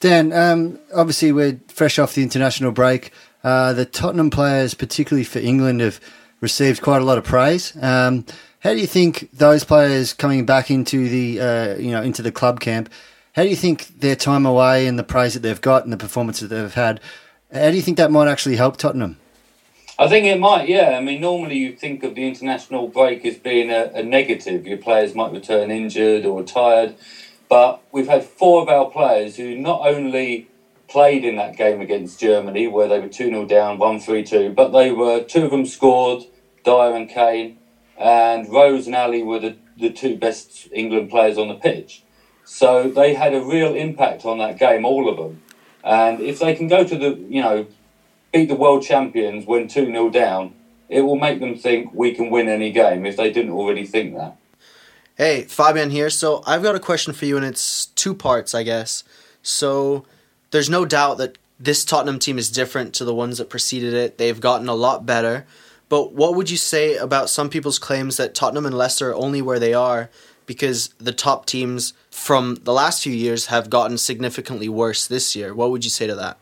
Dan, 0.00 0.32
um, 0.32 0.78
obviously 0.94 1.32
we're 1.32 1.60
fresh 1.68 1.98
off 1.98 2.14
the 2.14 2.22
international 2.22 2.72
break. 2.72 3.12
Uh, 3.42 3.72
the 3.72 3.84
Tottenham 3.84 4.30
players, 4.30 4.74
particularly 4.74 5.24
for 5.24 5.38
England, 5.38 5.80
have 5.80 6.00
received 6.40 6.82
quite 6.82 7.00
a 7.00 7.04
lot 7.04 7.18
of 7.18 7.24
praise. 7.24 7.76
Um, 7.80 8.26
how 8.60 8.72
do 8.72 8.78
you 8.78 8.86
think 8.86 9.30
those 9.32 9.64
players 9.64 10.12
coming 10.12 10.44
back 10.44 10.70
into 10.70 11.08
the 11.08 11.40
uh, 11.40 11.76
you 11.76 11.92
know 11.92 12.02
into 12.02 12.22
the 12.22 12.32
club 12.32 12.60
camp? 12.60 12.90
How 13.34 13.42
do 13.42 13.48
you 13.48 13.56
think 13.56 14.00
their 14.00 14.16
time 14.16 14.46
away 14.46 14.86
and 14.86 14.98
the 14.98 15.04
praise 15.04 15.34
that 15.34 15.40
they've 15.40 15.60
got 15.60 15.84
and 15.84 15.92
the 15.92 15.96
performance 15.96 16.40
that 16.40 16.48
they've 16.48 16.74
had? 16.74 17.00
How 17.52 17.70
do 17.70 17.76
you 17.76 17.82
think 17.82 17.96
that 17.98 18.10
might 18.10 18.28
actually 18.28 18.56
help 18.56 18.76
Tottenham? 18.76 19.18
I 19.98 20.08
think 20.08 20.26
it 20.26 20.38
might, 20.38 20.68
yeah. 20.68 20.90
I 20.98 21.00
mean, 21.00 21.22
normally 21.22 21.56
you 21.56 21.72
think 21.72 22.02
of 22.04 22.14
the 22.14 22.28
international 22.28 22.86
break 22.88 23.24
as 23.24 23.36
being 23.36 23.70
a, 23.70 23.90
a 23.94 24.02
negative. 24.02 24.66
Your 24.66 24.76
players 24.76 25.14
might 25.14 25.32
return 25.32 25.70
injured 25.70 26.26
or 26.26 26.42
tired. 26.42 26.96
But 27.48 27.82
we've 27.92 28.08
had 28.08 28.24
four 28.24 28.60
of 28.62 28.68
our 28.68 28.90
players 28.90 29.36
who 29.36 29.56
not 29.56 29.86
only 29.86 30.48
played 30.88 31.24
in 31.24 31.36
that 31.36 31.56
game 31.56 31.80
against 31.80 32.20
Germany, 32.20 32.66
where 32.66 32.88
they 32.88 33.00
were 33.00 33.08
2 33.08 33.30
0 33.30 33.46
down, 33.46 33.78
1 33.78 34.00
3 34.00 34.22
2, 34.22 34.52
but 34.52 34.68
they 34.70 34.90
were, 34.90 35.22
two 35.22 35.46
of 35.46 35.50
them 35.50 35.64
scored, 35.64 36.24
Dier 36.64 36.94
and 36.94 37.08
Kane, 37.08 37.58
and 37.96 38.52
Rose 38.52 38.86
and 38.86 38.94
Alli 38.94 39.22
were 39.22 39.38
the, 39.38 39.56
the 39.78 39.90
two 39.90 40.16
best 40.16 40.68
England 40.72 41.08
players 41.08 41.38
on 41.38 41.48
the 41.48 41.54
pitch. 41.54 42.02
So 42.44 42.90
they 42.90 43.14
had 43.14 43.32
a 43.34 43.42
real 43.42 43.74
impact 43.74 44.24
on 44.24 44.38
that 44.38 44.58
game, 44.58 44.84
all 44.84 45.08
of 45.08 45.16
them. 45.16 45.42
And 45.82 46.20
if 46.20 46.38
they 46.38 46.54
can 46.54 46.68
go 46.68 46.84
to 46.84 46.98
the, 46.98 47.16
you 47.28 47.40
know, 47.40 47.66
beat 48.32 48.46
the 48.46 48.54
world 48.54 48.82
champions 48.82 49.46
when 49.46 49.68
2 49.68 49.86
0 49.86 50.10
down, 50.10 50.54
it 50.88 51.02
will 51.02 51.16
make 51.16 51.40
them 51.40 51.56
think 51.56 51.92
we 51.92 52.14
can 52.14 52.30
win 52.30 52.48
any 52.48 52.70
game 52.70 53.06
if 53.06 53.16
they 53.16 53.32
didn't 53.32 53.52
already 53.52 53.84
think 53.84 54.14
that. 54.14 54.36
Hey, 55.16 55.44
Fabian 55.44 55.90
here. 55.90 56.10
So 56.10 56.42
I've 56.46 56.62
got 56.62 56.74
a 56.74 56.80
question 56.80 57.12
for 57.14 57.24
you, 57.24 57.36
and 57.36 57.46
it's 57.46 57.86
two 57.86 58.14
parts, 58.14 58.54
I 58.54 58.62
guess. 58.62 59.02
So 59.42 60.04
there's 60.50 60.68
no 60.68 60.84
doubt 60.84 61.18
that 61.18 61.38
this 61.58 61.84
Tottenham 61.84 62.18
team 62.18 62.38
is 62.38 62.50
different 62.50 62.94
to 62.94 63.04
the 63.04 63.14
ones 63.14 63.38
that 63.38 63.48
preceded 63.48 63.94
it. 63.94 64.18
They've 64.18 64.40
gotten 64.40 64.68
a 64.68 64.74
lot 64.74 65.06
better. 65.06 65.46
But 65.88 66.12
what 66.12 66.34
would 66.34 66.50
you 66.50 66.56
say 66.56 66.96
about 66.96 67.30
some 67.30 67.48
people's 67.48 67.78
claims 67.78 68.16
that 68.16 68.34
Tottenham 68.34 68.66
and 68.66 68.76
Leicester 68.76 69.10
are 69.10 69.14
only 69.14 69.40
where 69.40 69.58
they 69.58 69.72
are 69.72 70.10
because 70.44 70.88
the 70.98 71.12
top 71.12 71.46
teams 71.46 71.92
from 72.10 72.56
the 72.62 72.72
last 72.72 73.02
few 73.02 73.12
years 73.12 73.46
have 73.46 73.70
gotten 73.70 73.96
significantly 73.96 74.68
worse 74.68 75.06
this 75.06 75.34
year? 75.34 75.54
What 75.54 75.70
would 75.70 75.84
you 75.84 75.90
say 75.90 76.06
to 76.06 76.14
that? 76.16 76.38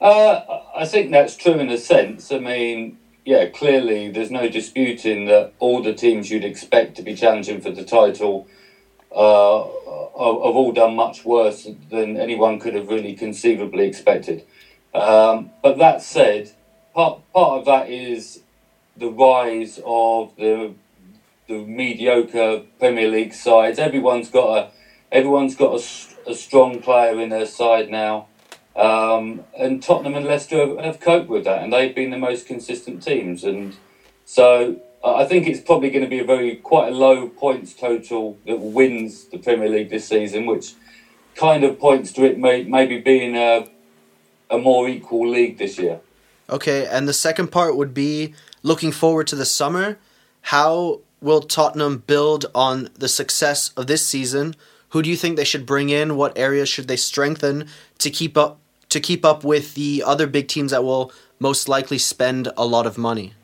Uh, 0.00 0.62
I 0.74 0.86
think 0.86 1.10
that's 1.10 1.36
true 1.36 1.58
in 1.58 1.68
a 1.68 1.76
sense. 1.76 2.32
I 2.32 2.38
mean, 2.38 2.98
yeah, 3.24 3.46
clearly 3.46 4.10
there's 4.10 4.30
no 4.30 4.48
disputing 4.48 5.26
that 5.26 5.52
all 5.58 5.82
the 5.82 5.92
teams 5.92 6.30
you'd 6.30 6.44
expect 6.44 6.96
to 6.96 7.02
be 7.02 7.14
challenging 7.14 7.60
for 7.60 7.70
the 7.70 7.84
title 7.84 8.46
uh, 9.14 9.62
have 9.62 10.56
all 10.56 10.72
done 10.72 10.94
much 10.94 11.24
worse 11.24 11.66
than 11.90 12.16
anyone 12.16 12.58
could 12.58 12.74
have 12.74 12.88
really 12.88 13.14
conceivably 13.14 13.86
expected. 13.86 14.44
Um, 14.94 15.50
but 15.62 15.78
that 15.78 16.00
said, 16.00 16.52
part, 16.94 17.20
part 17.32 17.60
of 17.60 17.64
that 17.66 17.90
is 17.90 18.40
the 18.96 19.10
rise 19.10 19.80
of 19.84 20.34
the 20.36 20.74
the 21.48 21.58
mediocre 21.64 22.62
Premier 22.78 23.08
League 23.08 23.34
sides. 23.34 23.78
Everyone's 23.78 24.30
got 24.30 24.56
a 24.56 24.70
everyone's 25.10 25.56
got 25.56 25.80
a, 25.80 26.30
a 26.30 26.34
strong 26.34 26.80
player 26.80 27.20
in 27.20 27.28
their 27.28 27.46
side 27.46 27.90
now. 27.90 28.28
Um, 28.76 29.44
and 29.58 29.82
Tottenham 29.82 30.14
and 30.14 30.26
Leicester 30.26 30.58
have, 30.58 30.78
have 30.78 31.00
coped 31.00 31.28
with 31.28 31.44
that, 31.44 31.62
and 31.62 31.72
they've 31.72 31.94
been 31.94 32.10
the 32.10 32.18
most 32.18 32.46
consistent 32.46 33.02
teams. 33.02 33.44
And 33.44 33.76
so 34.24 34.80
I 35.04 35.24
think 35.24 35.46
it's 35.46 35.60
probably 35.60 35.90
going 35.90 36.04
to 36.04 36.10
be 36.10 36.20
a 36.20 36.24
very 36.24 36.56
quite 36.56 36.92
a 36.92 36.94
low 36.94 37.28
points 37.28 37.74
total 37.74 38.38
that 38.46 38.58
wins 38.60 39.24
the 39.24 39.38
Premier 39.38 39.68
League 39.68 39.90
this 39.90 40.08
season, 40.08 40.46
which 40.46 40.74
kind 41.34 41.64
of 41.64 41.78
points 41.78 42.12
to 42.12 42.24
it 42.24 42.38
may, 42.38 42.64
maybe 42.64 42.98
being 42.98 43.36
a 43.36 43.68
a 44.50 44.58
more 44.58 44.88
equal 44.88 45.28
league 45.28 45.58
this 45.58 45.78
year. 45.78 46.00
Okay, 46.48 46.86
and 46.86 47.06
the 47.06 47.12
second 47.12 47.52
part 47.52 47.76
would 47.76 47.94
be 47.94 48.34
looking 48.62 48.92
forward 48.92 49.26
to 49.28 49.36
the 49.36 49.46
summer. 49.46 49.98
How 50.42 51.00
will 51.20 51.40
Tottenham 51.40 51.98
build 51.98 52.46
on 52.54 52.88
the 52.94 53.08
success 53.08 53.70
of 53.76 53.86
this 53.86 54.04
season? 54.04 54.56
Who 54.90 55.02
do 55.02 55.10
you 55.10 55.16
think 55.16 55.36
they 55.36 55.44
should 55.44 55.66
bring 55.66 55.88
in? 55.88 56.16
What 56.16 56.36
areas 56.36 56.68
should 56.68 56.88
they 56.88 56.96
strengthen 56.96 57.68
to 57.98 58.10
keep 58.10 58.36
up 58.36 58.58
to 58.88 59.00
keep 59.00 59.24
up 59.24 59.44
with 59.44 59.74
the 59.74 60.02
other 60.04 60.26
big 60.26 60.48
teams 60.48 60.72
that 60.72 60.82
will 60.82 61.12
most 61.38 61.68
likely 61.68 61.98
spend 61.98 62.48
a 62.56 62.66
lot 62.66 62.86
of 62.86 62.98
money? 62.98 63.34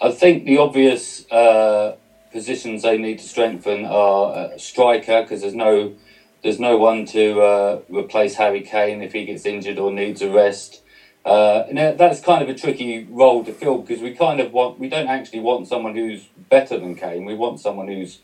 I 0.00 0.10
think 0.10 0.44
the 0.44 0.58
obvious 0.58 1.30
uh, 1.30 1.96
positions 2.32 2.82
they 2.82 2.98
need 2.98 3.18
to 3.18 3.24
strengthen 3.24 3.84
are 3.84 4.58
striker 4.58 5.22
because 5.22 5.42
there's 5.42 5.54
no 5.54 5.94
there's 6.42 6.60
no 6.60 6.76
one 6.76 7.06
to 7.06 7.40
uh, 7.40 7.80
replace 7.88 8.34
Harry 8.36 8.60
Kane 8.60 9.02
if 9.02 9.12
he 9.12 9.24
gets 9.24 9.44
injured 9.44 9.78
or 9.78 9.90
needs 9.90 10.22
a 10.22 10.30
rest. 10.30 10.82
Uh, 11.24 11.64
and 11.68 11.98
that's 11.98 12.20
kind 12.20 12.40
of 12.40 12.48
a 12.48 12.54
tricky 12.54 13.04
role 13.10 13.44
to 13.44 13.52
fill 13.52 13.78
because 13.78 14.00
we 14.00 14.12
kind 14.14 14.38
of 14.38 14.52
want 14.52 14.78
we 14.78 14.88
don't 14.88 15.08
actually 15.08 15.40
want 15.40 15.66
someone 15.66 15.94
who's 15.94 16.28
better 16.48 16.78
than 16.78 16.94
Kane. 16.94 17.24
We 17.24 17.34
want 17.34 17.60
someone 17.60 17.88
who's 17.88 18.20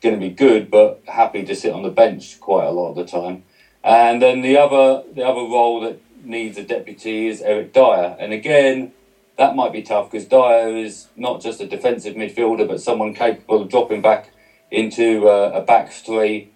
going 0.00 0.18
to 0.18 0.20
be 0.20 0.32
good 0.32 0.70
but 0.70 1.02
happy 1.06 1.44
to 1.44 1.54
sit 1.54 1.72
on 1.72 1.82
the 1.82 1.90
bench 1.90 2.38
quite 2.40 2.66
a 2.66 2.70
lot 2.70 2.90
of 2.90 2.96
the 2.96 3.04
time. 3.04 3.44
And 3.82 4.20
then 4.20 4.42
the 4.42 4.56
other 4.56 5.02
the 5.12 5.24
other 5.24 5.40
role 5.40 5.80
that 5.80 6.00
needs 6.22 6.58
a 6.58 6.64
deputy 6.64 7.28
is 7.28 7.40
Eric 7.40 7.72
Dier, 7.72 8.16
And 8.18 8.32
again, 8.32 8.92
that 9.36 9.54
might 9.54 9.72
be 9.72 9.82
tough 9.82 10.10
because 10.10 10.26
Dier 10.26 10.76
is 10.76 11.06
not 11.16 11.40
just 11.40 11.60
a 11.60 11.66
defensive 11.66 12.14
midfielder 12.14 12.66
but 12.66 12.80
someone 12.80 13.14
capable 13.14 13.62
of 13.62 13.68
dropping 13.68 14.02
back 14.02 14.30
into 14.70 15.28
uh, 15.28 15.52
a 15.54 15.60
back 15.60 15.90
three. 15.90 16.50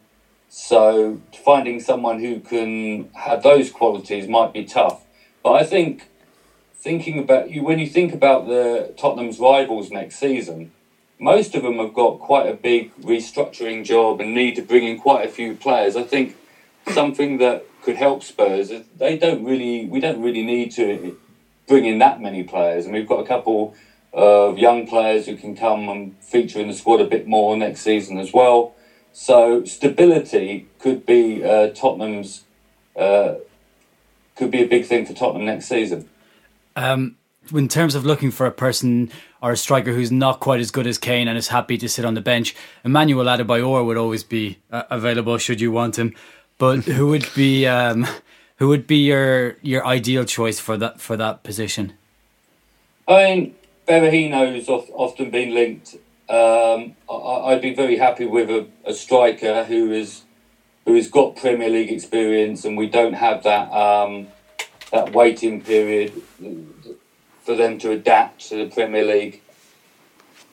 So 0.48 1.20
finding 1.44 1.80
someone 1.80 2.18
who 2.18 2.40
can 2.40 3.08
have 3.14 3.42
those 3.42 3.70
qualities 3.70 4.28
might 4.28 4.52
be 4.52 4.64
tough. 4.64 5.02
But 5.42 5.52
I 5.52 5.64
think 5.64 6.08
thinking 6.74 7.18
about 7.18 7.50
you 7.50 7.62
when 7.62 7.78
you 7.78 7.86
think 7.86 8.12
about 8.12 8.46
the 8.46 8.92
Tottenham's 8.98 9.38
rivals 9.38 9.90
next 9.90 10.16
season, 10.16 10.72
most 11.22 11.54
of 11.54 11.62
them 11.62 11.78
have 11.78 11.94
got 11.94 12.18
quite 12.18 12.48
a 12.48 12.54
big 12.54 12.94
restructuring 12.96 13.84
job 13.84 14.20
and 14.20 14.34
need 14.34 14.56
to 14.56 14.62
bring 14.62 14.82
in 14.82 14.98
quite 14.98 15.24
a 15.24 15.30
few 15.30 15.54
players. 15.54 15.94
I 15.94 16.02
think 16.02 16.36
something 16.88 17.38
that 17.38 17.64
could 17.82 17.94
help 17.94 18.24
Spurs 18.24 18.72
is 18.72 18.84
they 18.98 19.16
don't 19.16 19.44
really 19.44 19.86
we 19.86 20.00
don't 20.00 20.20
really 20.20 20.42
need 20.42 20.72
to 20.72 21.16
bring 21.68 21.84
in 21.84 22.00
that 22.00 22.20
many 22.20 22.42
players, 22.42 22.84
and 22.84 22.92
we've 22.92 23.08
got 23.08 23.20
a 23.20 23.26
couple 23.26 23.74
of 24.12 24.58
young 24.58 24.86
players 24.86 25.26
who 25.26 25.36
can 25.36 25.56
come 25.56 25.88
and 25.88 26.18
feature 26.18 26.58
in 26.58 26.66
the 26.66 26.74
squad 26.74 27.00
a 27.00 27.06
bit 27.06 27.26
more 27.26 27.56
next 27.56 27.82
season 27.82 28.18
as 28.18 28.32
well. 28.32 28.74
So 29.12 29.64
stability 29.64 30.66
could 30.80 31.06
be 31.06 31.44
uh, 31.44 31.68
Tottenham's 31.68 32.42
uh, 32.96 33.34
could 34.34 34.50
be 34.50 34.62
a 34.62 34.66
big 34.66 34.86
thing 34.86 35.06
for 35.06 35.14
Tottenham 35.14 35.44
next 35.44 35.66
season. 35.66 36.08
Um, 36.74 37.16
in 37.52 37.68
terms 37.68 37.94
of 37.94 38.04
looking 38.04 38.30
for 38.30 38.46
a 38.46 38.50
person 38.50 39.10
or 39.42 39.52
a 39.52 39.56
striker 39.56 39.92
who's 39.92 40.12
not 40.12 40.40
quite 40.40 40.60
as 40.60 40.70
good 40.70 40.86
as 40.86 40.98
Kane 40.98 41.28
and 41.28 41.36
is 41.36 41.48
happy 41.48 41.76
to 41.78 41.88
sit 41.88 42.04
on 42.04 42.14
the 42.14 42.20
bench, 42.20 42.54
Emmanuel 42.84 43.24
Adebayor 43.26 43.84
would 43.84 43.96
always 43.96 44.22
be 44.22 44.58
uh, 44.70 44.84
available 44.90 45.38
should 45.38 45.60
you 45.60 45.72
want 45.72 45.98
him. 45.98 46.14
But 46.58 46.84
who 46.84 47.08
would 47.08 47.28
be 47.34 47.66
um, 47.66 48.06
who 48.56 48.68
would 48.68 48.86
be 48.86 48.98
your 48.98 49.56
your 49.62 49.84
ideal 49.86 50.24
choice 50.24 50.60
for 50.60 50.76
that 50.76 51.00
for 51.00 51.16
that 51.16 51.42
position? 51.42 51.94
I 53.08 53.24
mean, 53.24 53.54
Berahino's 53.88 54.68
often 54.68 55.30
been 55.30 55.54
linked. 55.54 55.96
Um, 56.28 56.96
I, 57.10 57.52
would 57.52 57.60
be 57.60 57.74
very 57.74 57.96
happy 57.96 58.24
with 58.24 58.48
a, 58.48 58.66
a 58.86 58.94
striker 58.94 59.64
who 59.64 59.92
is 59.92 60.22
who 60.86 60.94
has 60.94 61.08
got 61.08 61.36
Premier 61.36 61.68
League 61.68 61.92
experience, 61.92 62.64
and 62.64 62.76
we 62.76 62.88
don't 62.88 63.14
have 63.14 63.42
that 63.42 63.70
um, 63.72 64.28
that 64.92 65.12
waiting 65.12 65.60
period 65.60 66.12
for 67.42 67.54
them 67.54 67.78
to 67.78 67.90
adapt 67.90 68.48
to 68.48 68.56
the 68.56 68.70
Premier 68.70 69.04
League. 69.04 69.40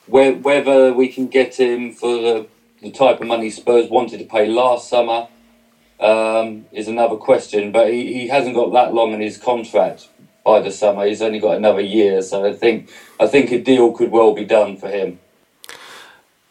Whether 0.07 0.91
we 0.93 1.07
can 1.07 1.27
get 1.27 1.59
him 1.59 1.93
for 1.93 2.09
the, 2.09 2.47
the 2.81 2.91
type 2.91 3.21
of 3.21 3.27
money 3.27 3.49
Spurs 3.51 3.89
wanted 3.89 4.17
to 4.17 4.25
pay 4.25 4.47
last 4.47 4.89
summer 4.89 5.27
um, 5.99 6.65
is 6.71 6.87
another 6.87 7.15
question, 7.15 7.71
but 7.71 7.91
he, 7.91 8.13
he 8.13 8.27
hasn't 8.27 8.55
got 8.55 8.73
that 8.73 8.93
long 8.93 9.13
in 9.13 9.21
his 9.21 9.37
contract 9.37 10.07
by 10.43 10.59
the 10.61 10.71
summer. 10.71 11.05
He's 11.05 11.21
only 11.21 11.39
got 11.39 11.57
another 11.57 11.81
year, 11.81 12.21
so 12.21 12.45
I 12.45 12.53
think 12.53 12.89
I 13.19 13.27
think 13.27 13.51
a 13.51 13.61
deal 13.61 13.91
could 13.91 14.11
well 14.11 14.33
be 14.33 14.45
done 14.45 14.77
for 14.77 14.87
him. 14.87 15.19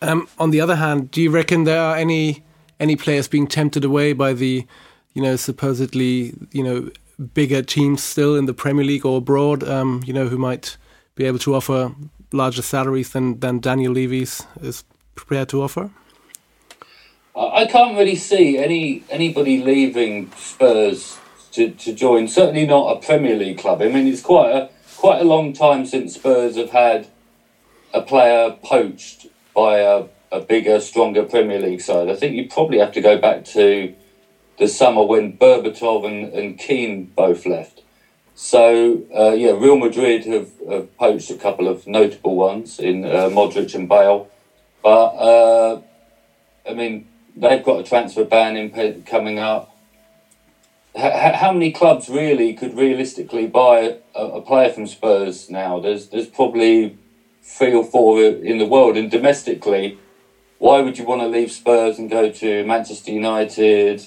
Um, 0.00 0.28
on 0.38 0.50
the 0.50 0.60
other 0.60 0.76
hand, 0.76 1.10
do 1.10 1.20
you 1.20 1.30
reckon 1.30 1.64
there 1.64 1.80
are 1.80 1.96
any 1.96 2.44
any 2.78 2.94
players 2.94 3.26
being 3.26 3.48
tempted 3.48 3.84
away 3.84 4.12
by 4.12 4.32
the, 4.32 4.64
you 5.14 5.22
know, 5.22 5.34
supposedly 5.34 6.34
you 6.52 6.62
know 6.62 6.90
bigger 7.34 7.62
teams 7.62 8.02
still 8.02 8.36
in 8.36 8.46
the 8.46 8.54
Premier 8.54 8.84
League 8.84 9.04
or 9.04 9.18
abroad, 9.18 9.62
um, 9.68 10.02
you 10.06 10.12
know, 10.12 10.28
who 10.28 10.38
might 10.38 10.76
be 11.14 11.24
able 11.24 11.38
to 11.40 11.54
offer 11.54 11.94
larger 12.32 12.62
salaries 12.62 13.10
than 13.10 13.40
than 13.40 13.58
Daniel 13.58 13.92
Levy's 13.92 14.46
is 14.60 14.84
prepared 15.14 15.48
to 15.48 15.62
offer? 15.62 15.90
I 17.36 17.66
can't 17.66 17.96
really 17.96 18.16
see 18.16 18.58
any 18.58 19.04
anybody 19.10 19.62
leaving 19.62 20.30
Spurs 20.32 21.18
to, 21.52 21.70
to 21.70 21.92
join. 21.92 22.26
Certainly 22.28 22.66
not 22.66 22.96
a 22.96 23.00
Premier 23.00 23.36
League 23.36 23.58
club. 23.58 23.80
I 23.80 23.88
mean, 23.88 24.06
it's 24.06 24.22
quite 24.22 24.50
a 24.50 24.70
quite 24.96 25.20
a 25.20 25.24
long 25.24 25.52
time 25.52 25.86
since 25.86 26.14
Spurs 26.14 26.56
have 26.56 26.70
had 26.70 27.06
a 27.94 28.02
player 28.02 28.56
poached 28.62 29.26
by 29.54 29.78
a, 29.78 30.04
a 30.32 30.40
bigger, 30.40 30.80
stronger 30.80 31.24
Premier 31.24 31.60
League 31.60 31.80
side. 31.80 32.08
I 32.08 32.16
think 32.16 32.34
you 32.34 32.48
probably 32.48 32.78
have 32.78 32.92
to 32.92 33.00
go 33.00 33.18
back 33.18 33.44
to 33.46 33.94
the 34.58 34.68
summer 34.68 35.04
when 35.04 35.36
Berbatov 35.36 36.04
and, 36.04 36.32
and 36.34 36.58
Keane 36.58 37.12
both 37.16 37.46
left. 37.46 37.82
So 38.34 39.02
uh, 39.16 39.32
yeah, 39.32 39.50
Real 39.50 39.78
Madrid 39.78 40.24
have, 40.26 40.50
have, 40.68 40.96
poached 40.96 41.30
a 41.30 41.36
couple 41.36 41.66
of 41.66 41.86
notable 41.86 42.36
ones 42.36 42.78
in 42.78 43.04
uh, 43.04 43.28
Modric 43.30 43.74
and 43.74 43.88
Bale, 43.88 44.30
but 44.82 44.88
uh, 44.88 45.80
I 46.68 46.72
mean 46.74 47.08
they've 47.34 47.64
got 47.64 47.80
a 47.80 47.82
transfer 47.82 48.24
ban 48.24 48.56
in 48.56 49.02
coming 49.02 49.38
up. 49.38 49.74
H- 50.94 51.34
how 51.34 51.52
many 51.52 51.72
clubs 51.72 52.08
really 52.08 52.54
could 52.54 52.76
realistically 52.76 53.46
buy 53.46 53.98
a, 54.14 54.20
a, 54.20 54.40
player 54.40 54.72
from 54.72 54.86
Spurs 54.86 55.50
now? 55.50 55.80
There's 55.80 56.08
there's 56.08 56.28
probably 56.28 56.96
three 57.42 57.74
or 57.74 57.84
four 57.84 58.22
in 58.22 58.58
the 58.58 58.66
world, 58.66 58.96
and 58.96 59.10
domestically, 59.10 59.98
why 60.58 60.80
would 60.80 60.98
you 60.98 61.04
want 61.04 61.22
to 61.22 61.28
leave 61.28 61.50
Spurs 61.50 61.98
and 61.98 62.08
go 62.08 62.30
to 62.30 62.64
Manchester 62.64 63.10
United? 63.10 64.06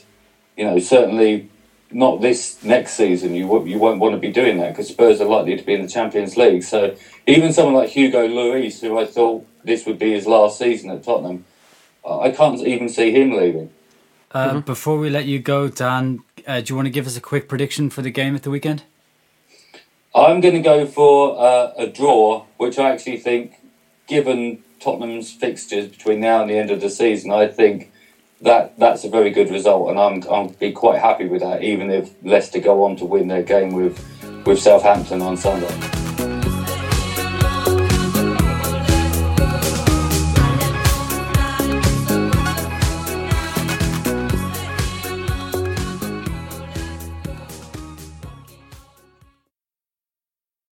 You 0.58 0.66
know, 0.66 0.80
certainly 0.80 1.50
not 1.92 2.22
this 2.22 2.64
next 2.64 2.94
season. 2.94 3.34
You 3.36 3.48
won't, 3.48 3.68
you 3.68 3.78
won't 3.78 4.00
want 4.00 4.16
to 4.16 4.20
be 4.20 4.32
doing 4.32 4.58
that 4.58 4.72
because 4.72 4.88
Spurs 4.88 5.20
are 5.22 5.26
likely 5.26 5.58
to 5.58 5.64
be 5.64 5.74
in 5.74 5.82
the 5.82 5.88
Champions 5.88 6.38
League. 6.38 6.64
So 6.64 6.96
even 7.28 7.54
someone 7.54 7.76
like 7.76 7.90
Hugo 7.90 8.28
Lloris, 8.28 8.82
who 8.82 8.98
I 8.98 9.06
thought 9.06 9.46
this 9.64 9.86
would 9.86 10.00
be 10.00 10.12
his 10.12 10.28
last 10.28 10.58
season 10.58 10.90
at 10.90 11.04
Tottenham 11.04 11.46
I 12.06 12.32
can't 12.32 12.60
even 12.62 12.90
see 12.90 13.12
him 13.12 13.32
leaving. 13.32 13.72
Uh, 14.32 14.50
mm-hmm. 14.50 14.60
Before 14.62 14.98
we 14.98 15.10
let 15.10 15.26
you 15.26 15.40
go, 15.40 15.68
Dan, 15.68 16.20
uh, 16.48 16.62
do 16.62 16.72
you 16.72 16.76
want 16.76 16.88
to 16.88 16.92
give 16.92 17.06
us 17.06 17.18
a 17.18 17.22
quick 17.22 17.48
prediction 17.48 17.90
for 17.90 18.02
the 18.02 18.12
game 18.12 18.36
at 18.36 18.44
the 18.44 18.50
weekend? 18.50 18.84
I'm 20.14 20.42
going 20.42 20.56
to 20.56 20.62
go 20.62 20.86
for 20.86 21.40
uh, 21.40 21.74
a 21.78 21.88
draw, 21.88 22.46
which 22.58 22.78
I 22.80 22.92
actually 22.92 23.18
think, 23.18 23.56
given 24.08 24.64
Tottenham's 24.80 25.32
fixtures 25.32 25.88
between 25.88 26.20
now 26.20 26.42
and 26.42 26.50
the 26.50 26.58
end 26.58 26.72
of 26.72 26.82
the 26.82 26.90
season, 26.90 27.32
I 27.32 27.48
think 27.48 27.91
that 28.42 28.78
that's 28.78 29.04
a 29.04 29.10
very 29.10 29.30
good 29.30 29.50
result, 29.50 29.90
and 29.90 30.00
I'm 30.00 30.24
I'll 30.30 30.50
be 30.50 30.72
quite 30.72 31.00
happy 31.00 31.28
with 31.28 31.42
that, 31.42 31.64
even 31.64 31.90
if 31.90 32.12
Leicester 32.24 32.60
go 32.60 32.84
on 32.86 32.96
to 32.98 33.06
win 33.06 33.28
their 33.28 33.44
game 33.44 33.74
with 33.74 34.04
with 34.46 34.60
Southampton 34.60 35.22
on 35.22 35.38
Sunday. 35.38 36.11